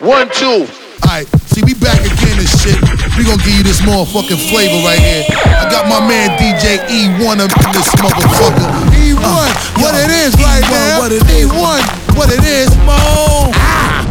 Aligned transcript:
One, 0.00 0.28
two. 0.30 0.66
Alright, 1.06 1.28
see, 1.46 1.62
we 1.62 1.74
back 1.74 2.00
again 2.00 2.38
and 2.38 2.48
shit. 2.48 2.74
We 3.16 3.22
gonna 3.22 3.38
give 3.44 3.54
you 3.54 3.62
this 3.62 3.80
motherfucking 3.82 4.50
flavor 4.50 4.82
right 4.82 4.98
here. 4.98 5.24
I 5.30 5.68
got 5.70 5.88
my 5.88 6.00
man 6.00 6.30
DJ 6.36 6.78
E1 6.88 7.38
up 7.38 7.54
in 7.64 7.72
this 7.72 7.94
motherfucker. 7.94 8.66
E1, 8.90 9.22
uh, 9.22 9.54
what 9.80 9.94
yo, 9.94 10.00
it 10.00 10.10
is 10.10 10.34
right 10.42 10.64
E1, 10.64 10.70
now. 10.70 10.98
What 10.98 11.12
it 11.12 11.22
is. 11.30 11.48
E1, 11.48 12.16
what 12.16 12.32
it 12.32 12.44
is, 12.44 12.76
Mo. 12.78 13.52
Ah. 13.54 14.04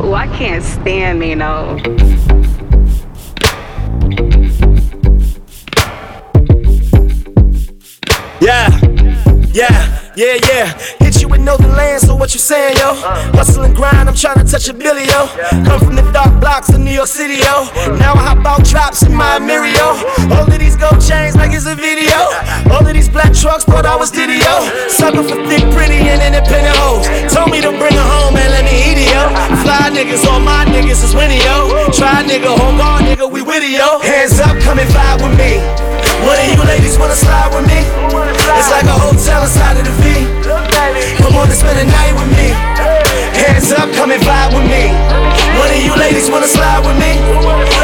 Oh, 0.00 0.12
I 0.12 0.26
can't 0.36 0.62
stand 0.62 1.18
me, 1.18 1.34
no. 1.34 1.78
Yeah, 8.40 8.68
yeah, 9.52 10.12
yeah, 10.16 10.38
yeah 10.48 10.99
would 10.99 10.99
know 11.40 11.56
the 11.56 11.68
land, 11.68 12.02
so 12.02 12.14
what 12.14 12.34
you 12.34 12.40
saying, 12.40 12.76
yo? 12.76 12.94
Hustle 13.34 13.64
and 13.64 13.74
grind, 13.74 14.08
I'm 14.08 14.14
trying 14.14 14.38
to 14.38 14.44
touch 14.44 14.68
a 14.68 14.74
billy, 14.74 15.04
yo. 15.06 15.26
Come 15.64 15.80
from 15.80 15.96
the 15.96 16.04
dark 16.12 16.38
blocks 16.40 16.68
of 16.68 16.80
New 16.80 16.92
York 16.92 17.08
City, 17.08 17.40
yo. 17.40 17.66
Now 17.96 18.14
I 18.14 18.34
hop 18.34 18.46
out 18.46 18.64
drops 18.64 19.02
in 19.02 19.14
my 19.14 19.38
Mirio. 19.38 19.98
All 20.30 20.44
of 20.44 20.58
these 20.58 20.76
gold 20.76 21.00
chains 21.00 21.36
like 21.36 21.52
it's 21.52 21.66
a 21.66 21.74
video. 21.74 22.16
All 22.70 22.84
of 22.84 22.92
these 22.92 23.08
black 23.08 23.32
trucks 23.32 23.64
thought 23.64 23.86
I 23.86 23.96
was 23.96 24.10
Diddy, 24.10 24.38
yo. 24.38 24.54
Sucker 24.88 25.24
for 25.24 25.40
thick, 25.48 25.64
pretty, 25.72 25.98
and 26.08 26.20
independent 26.20 26.76
hoes. 26.76 27.08
Told 27.32 27.50
me 27.50 27.60
to 27.60 27.72
bring 27.74 27.94
her 27.96 28.08
home 28.20 28.36
and 28.36 28.50
let 28.52 28.64
me 28.64 28.74
eat 28.76 28.98
it, 29.00 29.10
yo. 29.10 29.32
Fly 29.64 29.90
niggas, 29.90 30.24
all 30.28 30.40
my 30.40 30.64
niggas 30.68 31.02
is 31.02 31.14
winning, 31.14 31.40
yo. 31.40 31.88
Try 31.90 32.22
nigga, 32.22 32.52
hold 32.52 32.80
on, 32.80 33.02
nigga, 33.08 33.30
we 33.30 33.42
with 33.42 33.64
it, 33.64 33.72
yo. 33.72 33.98
Hands 34.00 34.38
up, 34.40 34.56
come 34.60 34.78
and 34.78 34.90
vibe 34.90 35.24
with 35.24 35.36
me. 35.38 35.58
One 36.26 36.36
of 36.36 36.46
you 36.52 36.62
ladies 36.68 36.98
wanna 36.98 37.16
slide 37.16 37.48
with 37.54 37.66
me? 37.66 37.80
It's 38.58 38.70
like 38.70 38.84
a 38.84 38.98
hotel 38.98 39.42
inside 39.42 39.78
of 39.78 39.84
the 39.84 39.94
V. 40.04 40.69
Come 41.18 41.36
on 41.36 41.46
and 41.48 41.56
spend 41.56 41.78
the 41.78 41.84
night 41.86 42.14
with 42.14 42.30
me. 42.36 42.50
Hands 43.38 43.72
up, 43.72 43.92
come 43.94 44.10
and 44.10 44.22
vibe 44.22 44.54
with 44.54 44.68
me. 44.68 45.29
One 45.58 45.70
of 45.70 45.80
you 45.82 45.94
ladies 45.96 46.30
wanna 46.30 46.46
slide 46.46 46.84
with 46.86 46.98
me? 46.98 47.18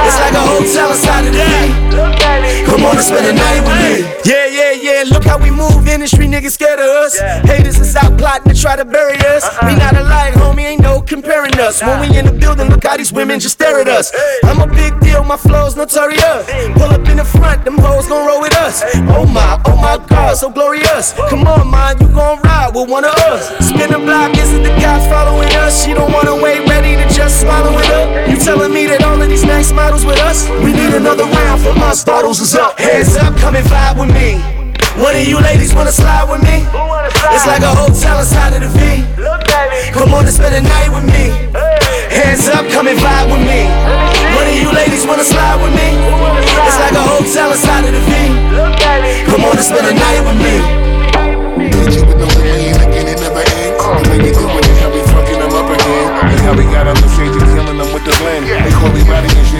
It's 0.06 0.18
like 0.20 0.34
a 0.34 0.44
hotel 0.44 0.90
inside 0.90 1.26
of 1.26 1.32
the 1.32 1.38
day. 1.38 2.66
Come 2.66 2.84
on 2.84 2.96
and 2.96 3.04
spend 3.04 3.26
the 3.26 3.32
night 3.32 3.62
with 3.66 3.78
me. 3.82 4.06
Yeah, 4.24 4.46
yeah, 4.46 4.72
yeah. 4.72 5.04
Look 5.06 5.24
how 5.24 5.38
we 5.38 5.50
move. 5.50 5.86
Industry 5.88 6.26
niggas 6.26 6.52
scared 6.52 6.80
of 6.80 6.88
us. 6.88 7.18
Haters 7.18 7.78
is 7.78 7.96
out 7.96 8.18
plotting 8.18 8.52
to 8.52 8.60
try 8.60 8.76
to 8.76 8.84
bury 8.84 9.16
us. 9.18 9.44
Uh-uh. 9.44 9.66
We 9.66 9.74
not 9.76 9.96
alike, 9.96 10.34
homie. 10.34 10.64
Ain't 10.66 10.82
no 10.82 11.00
comparing 11.00 11.58
us. 11.60 11.82
When 11.82 12.00
we 12.00 12.18
in 12.18 12.26
the 12.26 12.32
building, 12.32 12.68
look 12.68 12.84
how 12.84 12.96
these 12.96 13.12
women 13.12 13.40
just 13.40 13.54
stare 13.54 13.80
at 13.80 13.88
us. 13.88 14.12
I'm 14.44 14.60
a 14.60 14.66
big 14.66 14.98
deal. 15.00 15.22
My 15.24 15.36
flow's 15.36 15.76
notorious. 15.76 16.46
Pull 16.74 16.90
up 16.90 17.08
in 17.08 17.16
the 17.16 17.24
front, 17.24 17.64
them 17.64 17.78
hoes 17.78 18.06
gon' 18.06 18.26
roll 18.26 18.40
with 18.40 18.54
us. 18.56 18.82
Oh 19.10 19.26
my, 19.26 19.60
oh 19.66 19.76
my 19.76 19.98
God, 20.06 20.36
so 20.36 20.50
glorious. 20.50 21.14
Come 21.30 21.46
on, 21.46 21.70
man, 21.70 21.98
you 22.00 22.08
gon' 22.08 22.40
ride 22.42 22.74
with 22.74 22.90
one 22.90 23.04
of 23.04 23.14
us. 23.30 23.48
Spin 23.66 23.90
the 23.90 23.98
block, 23.98 24.36
isn't 24.36 24.62
the 24.62 24.70
cops 24.82 25.06
following 25.06 25.48
us? 25.56 25.84
She 25.84 25.94
don't 25.94 26.12
wanna 26.12 26.36
wait, 26.36 26.66
ready 26.68 26.96
to 26.96 27.08
just 27.08 27.40
swallow 27.40 27.55
it 27.64 27.90
up. 27.96 28.28
You 28.28 28.36
telling 28.36 28.72
me 28.72 28.86
that 28.86 29.04
all 29.04 29.20
of 29.20 29.28
these 29.28 29.44
nice 29.44 29.72
models 29.72 30.04
with 30.04 30.18
us? 30.20 30.48
We 30.60 30.72
need 30.72 30.92
another 30.92 31.24
round 31.24 31.62
for 31.62 31.72
us. 31.88 32.04
Bottles 32.04 32.40
is 32.40 32.54
up, 32.54 32.78
hands 32.78 33.16
up, 33.16 33.36
come 33.38 33.56
and 33.56 33.66
vibe 33.66 33.96
with 34.00 34.12
me. 34.12 34.42
One 35.00 35.14
of 35.14 35.28
you 35.28 35.40
ladies 35.40 35.74
wanna 35.74 35.92
slide 35.92 36.28
with 36.28 36.42
me? 36.42 36.64
It's 37.32 37.46
like 37.46 37.60
a 37.60 37.72
hotel 37.72 38.20
inside 38.20 38.56
of 38.56 38.64
the 38.64 38.70
V. 38.72 39.04
Come 39.92 40.12
on 40.12 40.24
and 40.24 40.32
spend 40.32 40.56
the 40.56 40.64
night 40.64 40.88
with 40.88 41.04
me. 41.04 41.32
Hands 42.12 42.48
up, 42.48 42.64
come 42.72 42.88
and 42.88 42.98
vibe 42.98 43.28
with 43.28 43.44
me. 43.44 43.68
One 44.32 44.48
of 44.48 44.56
you 44.56 44.72
ladies 44.72 45.04
wanna 45.06 45.24
slide 45.24 45.60
with 45.60 45.72
me? 45.76 46.00
It's 46.64 46.78
like 46.80 46.96
a 46.96 47.04
hotel 47.04 47.52
inside 47.52 47.84
of 47.84 47.92
the 47.92 48.02
V. 48.08 48.12
Come 49.28 49.44
on 49.44 49.56
and 49.56 49.64
spend 49.64 49.84
the 49.84 49.94
night 49.94 50.22
with 50.24 50.38
me. 50.40 50.86
Hit 51.76 51.92
you 51.92 52.04
with 52.08 52.16
no 52.16 52.28
rain, 52.40 52.76
again 52.80 53.08
it 53.08 53.20
never 53.20 53.44
ends. 53.44 53.76
The 53.76 54.02
way 54.08 54.18
we 54.24 54.30
doing 54.32 54.64
it, 54.64 54.76
how 54.80 54.88
we 54.92 55.00
fucking 55.12 55.40
them 55.40 55.52
up 55.52 55.68
again. 55.68 56.08
And 56.32 56.40
how 56.40 56.54
we 56.56 56.64
got 56.72 56.88
on 56.88 56.96
the 56.96 57.08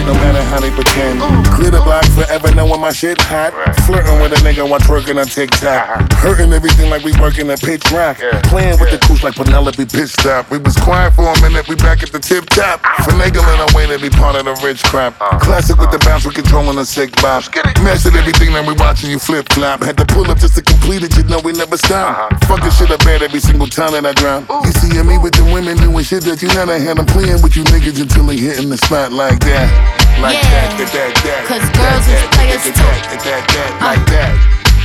no 0.07 0.13
matter 0.13 0.36
they 0.67 0.75
pretend. 0.75 1.19
Glitter 1.55 1.81
block 1.83 2.05
forever 2.11 2.53
knowing 2.53 2.81
my 2.81 2.91
shit 2.91 3.19
hot. 3.21 3.53
Flirting 3.85 4.19
with 4.21 4.33
a 4.33 4.39
nigga 4.43 4.67
while 4.67 4.79
twerking 4.79 5.19
on 5.19 5.27
TikTok. 5.27 6.11
Hurting 6.13 6.51
everything 6.51 6.89
like 6.89 7.03
we 7.03 7.13
working 7.19 7.49
a 7.49 7.57
pitch 7.57 7.83
rock. 7.91 8.17
Playing 8.51 8.79
with 8.79 8.91
the 8.91 8.99
cooch 9.07 9.23
like 9.23 9.35
Penelope 9.35 9.85
Pit 9.85 10.09
Stop. 10.09 10.51
We 10.51 10.57
was 10.57 10.75
quiet 10.77 11.13
for 11.13 11.27
a 11.27 11.41
minute, 11.41 11.67
we 11.67 11.75
back 11.75 12.03
at 12.03 12.11
the 12.11 12.19
tip 12.19 12.45
top. 12.47 12.81
Finagling 13.07 13.59
our 13.59 13.71
way 13.75 13.87
to 13.87 13.99
be 13.99 14.09
part 14.09 14.35
of 14.35 14.45
the 14.45 14.55
rich 14.65 14.83
crap. 14.83 15.17
Classic 15.39 15.77
with 15.77 15.91
the 15.91 15.99
bounce, 15.99 16.25
we 16.25 16.33
controlling 16.33 16.75
the 16.75 16.85
sick 16.85 17.15
box. 17.21 17.49
Mastered 17.83 18.15
everything 18.15 18.53
that 18.53 18.65
we 18.67 18.73
watching 18.73 19.09
you 19.09 19.19
flip 19.19 19.47
flop. 19.53 19.83
Had 19.83 19.97
to 19.97 20.05
pull 20.05 20.29
up 20.29 20.37
just 20.37 20.55
to 20.55 20.61
complete 20.61 21.03
it, 21.03 21.15
you 21.15 21.23
know 21.23 21.39
we 21.39 21.53
never 21.53 21.77
stop. 21.77 22.31
Fucking 22.45 22.71
shit 22.71 22.91
up 22.91 23.03
bad 23.03 23.23
every 23.23 23.39
single 23.39 23.67
time 23.67 23.93
that 23.93 24.05
I 24.05 24.13
drop. 24.13 24.49
You 24.65 24.71
see 24.71 24.91
me 25.03 25.17
with 25.17 25.33
the 25.33 25.45
women 25.45 25.77
doing 25.77 26.03
shit 26.03 26.23
that 26.23 26.41
you 26.41 26.49
never 26.49 26.77
had. 26.77 26.99
I'm 26.99 27.05
playing 27.05 27.41
with 27.41 27.55
you 27.55 27.63
niggas 27.65 28.01
until 28.01 28.25
they 28.25 28.37
hitting 28.37 28.69
the 28.69 28.77
spot 28.77 29.11
like 29.11 29.39
that. 29.41 30.07
Like 30.17 30.33
yeah. 30.33 30.49
that, 30.49 30.56
that, 30.57 31.13
that, 31.21 31.45
Cause 31.45 31.65
girls 31.77 32.05
is 32.09 32.21
players 32.33 32.63
too. 32.63 32.73
That, 32.73 33.21
that, 33.23 33.43
that, 33.45 33.69
uh, 33.77 33.93
like 33.93 34.05
that. 34.09 34.33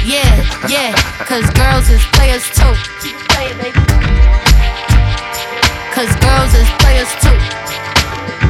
Yeah, 0.05 0.33
yeah. 0.69 0.93
Cause 1.25 1.47
girls 1.55 1.89
is 1.89 2.03
players 2.13 2.45
too. 2.53 2.75
Play 3.33 3.53
it, 3.53 3.57
baby. 3.57 3.81
Cause 5.95 6.13
girls 6.21 6.53
is 6.59 6.69
players 6.83 7.11
too. 7.23 7.39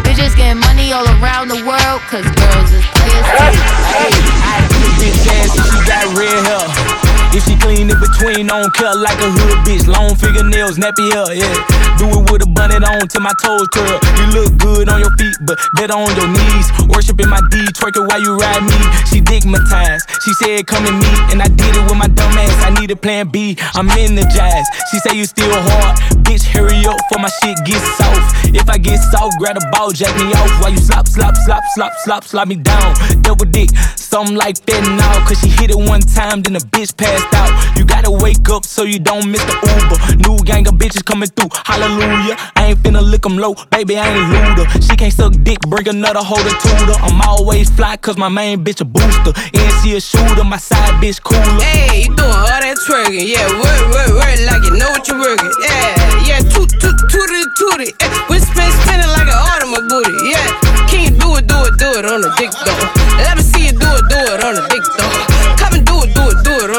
Bitches 0.03 0.35
getting 0.37 0.61
money 0.61 0.93
all 0.93 1.07
around 1.21 1.49
the 1.49 1.61
world. 1.63 2.01
Cause 2.11 2.25
girls 2.25 2.71
is 2.73 2.85
players 2.97 3.27
too. 3.39 3.53
Hey, 3.93 4.13
I 4.43 4.65
bitch 4.99 5.27
ass 5.31 5.53
she 5.53 5.79
got 5.87 6.07
red 6.17 6.43
hair. 6.47 7.12
If 7.33 7.49
she 7.49 7.57
clean 7.57 7.89
in 7.89 7.97
between, 7.97 8.53
don't 8.53 8.69
care 8.77 8.93
like 8.93 9.17
a 9.25 9.31
hood 9.33 9.65
bitch. 9.65 9.89
Long 9.89 10.13
fingernails, 10.21 10.77
nappy 10.77 11.09
hair, 11.17 11.33
yeah. 11.33 11.49
Do 11.97 12.05
it 12.13 12.29
with 12.29 12.45
a 12.45 12.51
bunnet 12.53 12.85
on 12.85 13.09
till 13.09 13.25
my 13.25 13.33
toes 13.41 13.69
curl. 13.73 13.97
You 14.21 14.27
look 14.37 14.53
good 14.61 14.89
on 14.93 15.01
your 15.01 15.13
feet, 15.17 15.37
but 15.49 15.57
better 15.81 15.97
on 15.97 16.13
your 16.13 16.29
knees. 16.29 16.69
Worshiping 16.93 17.33
my 17.33 17.41
D, 17.49 17.65
twerking 17.73 18.05
while 18.05 18.21
you 18.21 18.37
ride 18.37 18.61
me. 18.61 18.77
She 19.09 19.25
digmatized. 19.25 20.05
She 20.21 20.33
said, 20.45 20.67
come 20.67 20.85
and 20.85 21.01
meet, 21.01 21.21
and 21.33 21.41
I 21.41 21.49
did 21.49 21.73
it 21.73 21.83
with 21.89 21.97
my 21.97 22.09
dumb 22.09 22.37
ass. 22.37 22.53
I 22.69 22.71
need 22.79 22.91
a 22.91 22.97
plan 22.97 23.29
B. 23.29 23.57
I'm 23.73 23.89
in 23.97 24.15
the 24.15 24.29
jazz. 24.29 24.69
She 24.91 24.99
say 25.01 25.17
you 25.17 25.25
still 25.25 25.49
hard. 25.49 25.97
Bitch, 26.29 26.45
hurry 26.45 26.85
up 26.85 27.01
for 27.09 27.19
my 27.19 27.33
shit 27.41 27.57
get 27.65 27.81
soft. 27.97 28.53
If 28.53 28.69
I 28.69 28.77
get 28.77 29.01
soft, 29.09 29.39
grab 29.39 29.57
a 29.57 29.65
ball, 29.73 29.91
jack 29.93 30.13
me 30.21 30.29
off 30.37 30.53
while 30.61 30.71
you 30.71 30.79
slop, 30.85 31.09
slop, 31.09 31.35
slop, 31.37 31.65
slop, 31.73 31.93
slop, 32.05 32.25
slap 32.25 32.49
me 32.49 32.57
down. 32.57 32.93
Double 33.23 33.47
dick, 33.47 33.71
something 33.97 34.37
like 34.37 34.61
that 34.67 34.85
now. 35.01 35.25
Cause 35.27 35.41
she 35.41 35.49
hit 35.49 35.71
it 35.71 35.81
one 35.81 36.01
time, 36.01 36.43
then 36.43 36.53
the 36.53 36.65
bitch 36.77 36.95
passed 36.97 37.22
passed 37.23 37.35
out. 37.35 37.79
You 37.79 37.85
gotta 37.85 38.11
wake 38.11 38.49
up 38.51 38.65
so 38.65 38.83
you 38.85 38.99
don't 38.99 39.31
miss 39.31 39.45
the 39.45 39.55
Uber. 39.55 39.99
New 40.29 40.43
gang 40.45 40.67
of 40.69 40.75
bitches 40.75 41.05
coming 41.05 41.29
through, 41.29 41.51
hallelujah. 41.65 42.37
I 42.57 42.73
ain't 42.73 42.79
finna 42.81 43.03
lick 43.03 43.23
them 43.23 43.37
low, 43.37 43.55
baby, 43.71 43.97
I 43.99 44.09
ain't 44.09 44.29
looter. 44.31 44.71
She 44.83 44.97
can't 44.97 45.13
suck 45.13 45.33
dick, 45.43 45.61
bring 45.61 45.89
another 45.89 46.23
holder 46.23 46.51
to 46.51 46.69
her. 46.87 46.99
I'm 47.03 47.21
always 47.23 47.71
fly, 47.71 47.97
cause 47.97 48.17
my 48.17 48.29
main 48.29 48.65
bitch 48.65 48.81
a 48.81 48.85
booster. 48.85 49.33
And 49.55 49.69
she 49.83 49.97
a 49.97 50.01
shooter, 50.01 50.45
my 50.45 50.59
side 50.59 50.95
bitch 51.03 51.23
cooler. 51.23 51.43
Hey, 51.63 52.05
you 52.05 52.17
doing 52.17 52.31
all 52.31 52.47
that 52.47 52.77
twerking, 52.87 53.27
yeah, 53.27 53.47
work, 53.61 53.83
work, 53.93 54.11
work, 54.21 54.39
like 54.47 54.63
you 54.65 54.75
know 54.79 54.91
what 54.91 55.07
you're 55.09 55.21
working. 55.21 55.53
Yeah, 55.63 56.39
yeah, 56.39 56.41
toot, 56.41 56.71
toot, 56.81 56.97
tooty. 57.11 57.91
Yeah. 58.01 58.27
We 58.29 58.39
spin, 58.39 58.71
spinning 58.85 59.11
like 59.11 59.27
an 59.27 59.39
automobile 59.39 59.89
booty, 59.89 60.31
yeah. 60.31 60.49
Can 60.89 61.05
you 61.05 61.19
do 61.19 61.37
it, 61.37 61.47
do 61.47 61.57
it, 61.65 61.79
do 61.79 61.89
it 61.99 62.05
on 62.07 62.21
the 62.21 62.31
dick 62.39 62.51
though? 62.65 62.85
Let 63.19 63.37
me 63.37 63.43
see 63.43 63.67
you 63.67 63.73
do 63.73 63.89
it, 63.89 64.05
do 64.09 64.19
it 64.35 64.45
on 64.45 64.55
the 64.55 64.67
dick 64.69 64.83
though 64.97 65.32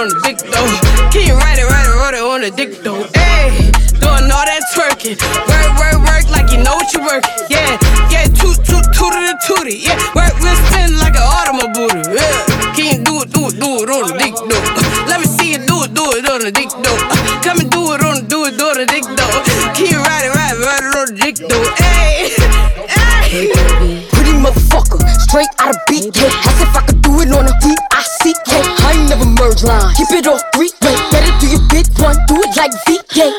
on 0.03 0.09
the 0.09 0.19
dick 0.23 0.37
though. 0.51 0.67
Can 1.11 1.27
you 1.27 1.35
ride 1.35 1.59
it, 1.59 1.63
ride 1.63 1.87
it, 1.87 1.95
ride 1.95 2.13
it 2.13 2.23
on 2.23 2.41
the 2.41 2.51
dick 2.51 2.83
though? 2.83 3.07
Hey, 3.15 3.71
doing 4.03 4.27
all 4.27 4.43
that 4.43 4.63
twerking. 4.75 5.15
Work, 5.47 5.71
work, 5.79 5.99
work 6.03 6.25
like 6.27 6.51
you 6.51 6.59
know 6.59 6.75
what 6.75 6.91
you 6.91 6.99
work. 6.99 7.23
Yeah, 7.47 7.79
yeah, 8.11 8.27
toot, 8.27 8.59
toot, 8.67 8.83
toot 8.91 9.15
the 9.15 9.35
tootie. 9.47 9.79
Yeah, 9.79 9.95
VK. 32.87 33.31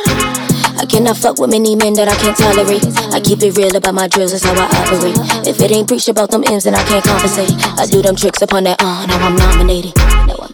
I 0.77 0.87
cannot 0.87 1.17
fuck 1.17 1.39
with 1.39 1.51
many 1.51 1.77
men 1.77 1.95
that 1.95 2.09
I 2.09 2.17
can't 2.17 2.37
tolerate. 2.37 2.85
I 3.15 3.21
keep 3.21 3.43
it 3.43 3.57
real 3.57 3.75
about 3.77 3.95
my 3.95 4.09
drills, 4.09 4.33
that's 4.33 4.45
how 4.45 4.55
I 4.55 4.67
operate. 4.67 5.17
If 5.47 5.61
it 5.61 5.71
ain't 5.71 5.89
preached 5.89 6.09
about 6.09 6.31
them 6.31 6.45
M's, 6.47 6.65
then 6.65 6.75
I 6.75 6.83
can't 6.85 7.05
compensate. 7.05 7.53
I 7.79 7.87
do 7.87 8.03
them 8.03 8.17
tricks 8.17 8.43
upon 8.43 8.65
that, 8.65 8.81
uh, 8.81 9.07
now 9.07 9.19
I'm 9.19 9.37
nominated. 9.37 9.95
No, 10.27 10.37
I'm 10.41 10.53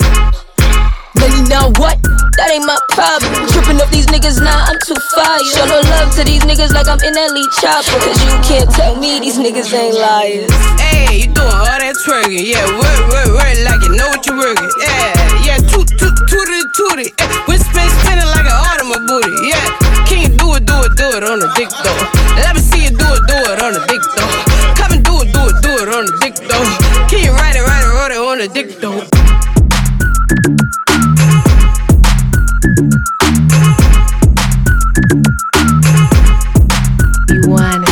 Lady, 1.21 1.43
now 1.51 1.69
what? 1.77 2.01
That 2.39 2.49
ain't 2.49 2.65
my 2.65 2.79
problem. 2.95 3.29
Tripping 3.53 3.77
up 3.83 3.91
these 3.91 4.07
niggas, 4.07 4.41
nah, 4.41 4.71
I'm 4.71 4.79
too 4.87 4.97
fire. 5.13 5.43
Show 5.53 5.67
no 5.67 5.83
to 6.21 6.27
these 6.27 6.45
niggas 6.45 6.73
like 6.77 6.89
I'm 6.89 7.01
in 7.01 7.15
that 7.17 7.33
lead 7.33 7.49
chopper. 7.61 7.97
Cause 7.97 8.21
you 8.21 8.35
can't 8.45 8.69
tell 8.69 8.97
me 8.97 9.21
these 9.21 9.39
niggas 9.39 9.73
ain't 9.73 9.97
liars. 9.97 10.53
Hey, 10.77 11.25
you 11.25 11.29
doing 11.33 11.49
all 11.49 11.65
that 11.81 11.97
twerking. 12.05 12.45
Yeah, 12.45 12.61
work, 12.77 13.01
work, 13.09 13.41
work 13.41 13.57
like 13.65 13.81
you 13.81 13.97
know 13.97 14.09
what 14.13 14.21
you're 14.29 14.37
working. 14.37 14.69
Yeah, 14.85 15.57
yeah, 15.57 15.59
toot, 15.65 15.89
toot, 15.89 16.17
tooty, 16.29 16.61
tooty. 16.77 17.09
Yeah, 17.17 17.49
we 17.49 17.57
spin, 17.57 17.89
spinning 18.05 18.29
like 18.37 18.45
an 18.45 18.53
automobile. 18.53 19.33
Yeah, 19.49 19.65
can 20.05 20.29
you 20.29 20.31
do 20.37 20.61
it, 20.61 20.69
do 20.69 20.77
it, 20.85 20.93
do 21.01 21.09
it 21.17 21.25
on 21.25 21.41
the 21.41 21.49
dick 21.57 21.73
though? 21.73 22.01
Let 22.37 22.53
me 22.53 22.61
one. 37.47 37.90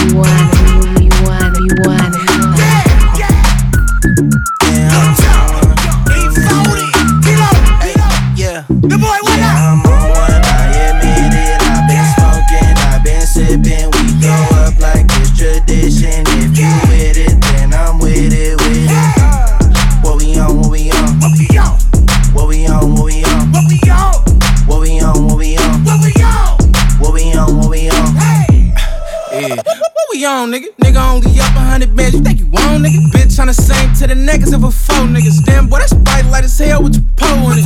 Of 34.58 34.64
a 34.64 34.70
four 34.70 35.06
niggas. 35.06 35.44
Damn, 35.44 35.68
boy, 35.68 35.78
that's 35.78 35.94
bite 35.94 36.26
light 36.26 36.44
as 36.44 36.58
hell 36.58 36.82
with 36.82 36.94
your 36.94 37.04
pole 37.16 37.52
in 37.52 37.58
it. 37.58 37.64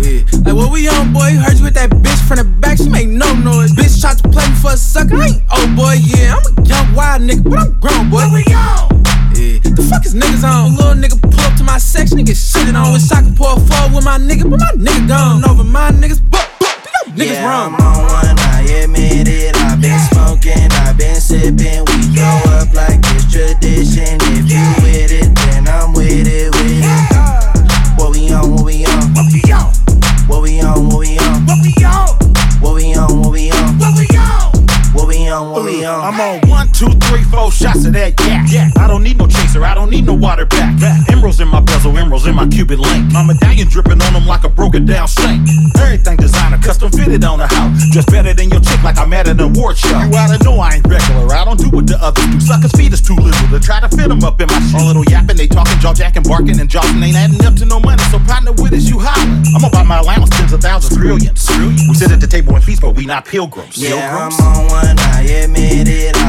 Yeah, 0.00 0.24
like 0.44 0.56
what 0.56 0.72
we 0.72 0.88
on, 0.88 1.12
boy? 1.12 1.36
Heard 1.36 1.58
you 1.58 1.64
with 1.64 1.74
that 1.74 1.90
bitch 1.90 2.20
from 2.26 2.38
the 2.38 2.44
back, 2.44 2.78
she 2.78 2.88
make 2.88 3.08
no 3.08 3.32
noise. 3.34 3.72
Bitch 3.72 4.00
tried 4.00 4.18
to 4.18 4.28
play 4.28 4.48
me 4.48 4.54
for 4.56 4.72
a 4.72 4.76
sucker, 4.76 5.16
I 5.16 5.26
ain't 5.26 5.42
oh 5.52 5.66
boy, 5.76 6.00
yeah. 6.00 6.34
I'm 6.34 6.42
a 6.48 6.52
young 6.66 6.94
wild 6.94 7.22
nigga, 7.22 7.44
but 7.44 7.58
I'm 7.60 7.78
grown, 7.78 8.10
boy. 8.10 8.24
Where 8.24 8.40
we 8.40 8.44
on? 8.56 8.88
Yeah, 9.36 9.60
the 9.60 9.84
fuck 9.88 10.04
is 10.06 10.14
niggas 10.14 10.44
on? 10.44 10.76
Little 10.76 10.96
nigga 10.96 11.20
pull 11.20 11.40
up 11.40 11.56
to 11.58 11.64
my 11.64 11.78
section 11.78 12.18
and 12.18 12.26
get 12.26 12.36
shitted 12.36 12.74
on. 12.74 12.92
Wish 12.92 13.12
I 13.12 13.22
could 13.22 13.36
pour 13.36 13.52
a 13.52 13.60
fall 13.60 13.94
with 13.94 14.04
my 14.04 14.18
nigga, 14.18 14.48
but 14.48 14.60
my 14.60 14.72
nigga 14.72 15.08
gone. 15.08 15.44
Over 15.44 15.64
my 15.64 15.90
niggas, 15.90 16.20
but, 16.30 16.48
but, 16.58 16.72
niggas 17.14 17.36
yeah, 17.36 17.46
wrong. 17.46 18.11
Shots 37.52 37.84
of 37.84 37.92
that 37.92 38.16
gas. 38.16 38.52
Yeah. 38.52 38.70
I 38.76 38.88
don't 38.88 39.02
need 39.02 39.18
no 39.18 39.26
chaser, 39.26 39.64
I 39.64 39.74
don't 39.74 39.90
need 39.90 40.06
no 40.06 40.14
water 40.14 40.46
back. 40.46 40.74
Emeralds 41.10 41.40
in 41.40 41.48
my 41.48 41.60
bezel, 41.60 41.96
emeralds 41.96 42.26
in 42.26 42.34
my 42.34 42.46
Cuban 42.48 42.80
link. 42.80 43.12
My 43.12 43.22
medallion 43.22 43.68
dripping 43.68 44.00
on 44.02 44.12
them 44.12 44.26
like 44.26 44.44
a 44.44 44.48
broken 44.48 44.86
down 44.86 45.08
sink. 45.08 45.48
Everything 45.78 46.16
designer, 46.16 46.58
custom 46.58 46.90
fitted 46.90 47.24
on 47.24 47.38
the 47.38 47.46
house. 47.46 47.84
Just 47.90 48.08
better 48.08 48.34
than 48.34 48.50
your 48.50 48.60
chick 48.60 48.82
like 48.82 48.98
I'm 48.98 49.12
at 49.12 49.28
an 49.28 49.40
award 49.40 49.76
show. 49.76 49.98
You 50.00 50.10
oughta 50.16 50.42
know 50.44 50.58
I 50.58 50.80
ain't 50.80 50.86
regular, 50.86 51.32
I 51.34 51.44
don't 51.44 51.58
do 51.58 51.68
what 51.70 51.86
the 51.86 51.98
others 52.00 52.26
do. 52.26 52.40
Suckers' 52.40 52.72
feet 52.72 52.92
is 52.92 53.00
too 53.00 53.16
little 53.16 53.48
to 53.48 53.60
try 53.60 53.80
to 53.80 53.88
fit 53.88 54.08
them 54.08 54.24
up 54.24 54.40
in 54.40 54.46
my 54.48 54.58
shit. 54.60 54.80
A 54.80 54.84
little 54.84 55.04
yapping, 55.04 55.36
they 55.36 55.46
talking, 55.46 55.78
jaw 55.78 55.92
jacking, 55.94 56.22
barking, 56.22 56.58
and 56.58 56.68
jawing 56.68 57.02
ain't 57.02 57.16
adding 57.16 57.44
up 57.44 57.54
to 57.56 57.64
no 57.66 57.80
money. 57.80 58.02
So 58.10 58.18
partner 58.20 58.52
with 58.52 58.72
us, 58.72 58.88
you 58.88 58.98
holler. 58.98 59.42
I'm 59.54 59.64
about 59.64 59.86
my 59.86 59.98
allowance, 59.98 60.30
tens 60.30 60.52
of 60.52 60.60
thousands, 60.60 60.96
trillions. 60.96 61.46
We 61.88 61.94
sit 61.94 62.10
at 62.10 62.20
the 62.20 62.26
table 62.26 62.54
and 62.54 62.64
feast, 62.64 62.80
but 62.80 62.94
we 62.94 63.06
not 63.06 63.24
pilgrims. 63.24 63.76
Yeah, 63.76 64.00
Pilgrims. 64.00 64.40
I'm 64.40 64.56
on 64.56 64.66
one, 64.68 64.98
I 64.98 65.22
admit 65.44 65.88
it. 65.88 66.21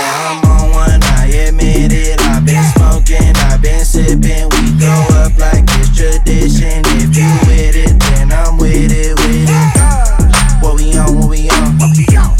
I'm 0.00 0.44
on 0.44 0.70
one, 0.70 1.02
I 1.02 1.26
admit 1.48 1.92
it. 1.92 2.20
I've 2.22 2.44
been 2.44 2.62
smoking, 2.74 3.34
I've 3.36 3.60
been 3.62 3.84
sipping. 3.84 4.48
We 4.50 4.72
throw 4.78 5.22
up 5.22 5.36
like 5.38 5.64
it's 5.78 5.90
tradition. 5.96 6.82
If 6.98 7.16
you 7.16 7.28
with 7.46 7.76
it, 7.76 7.98
then 8.00 8.32
I'm 8.32 8.58
with 8.58 8.92
it, 8.92 9.14
with 9.18 9.48
it. 9.48 10.62
What 10.62 10.76
we 10.76 10.96
on, 10.98 11.18
what 11.18 11.28
we 11.30 11.48
on? 11.50 11.78
What 11.78 11.96
we 11.96 12.06
on? 12.16 12.30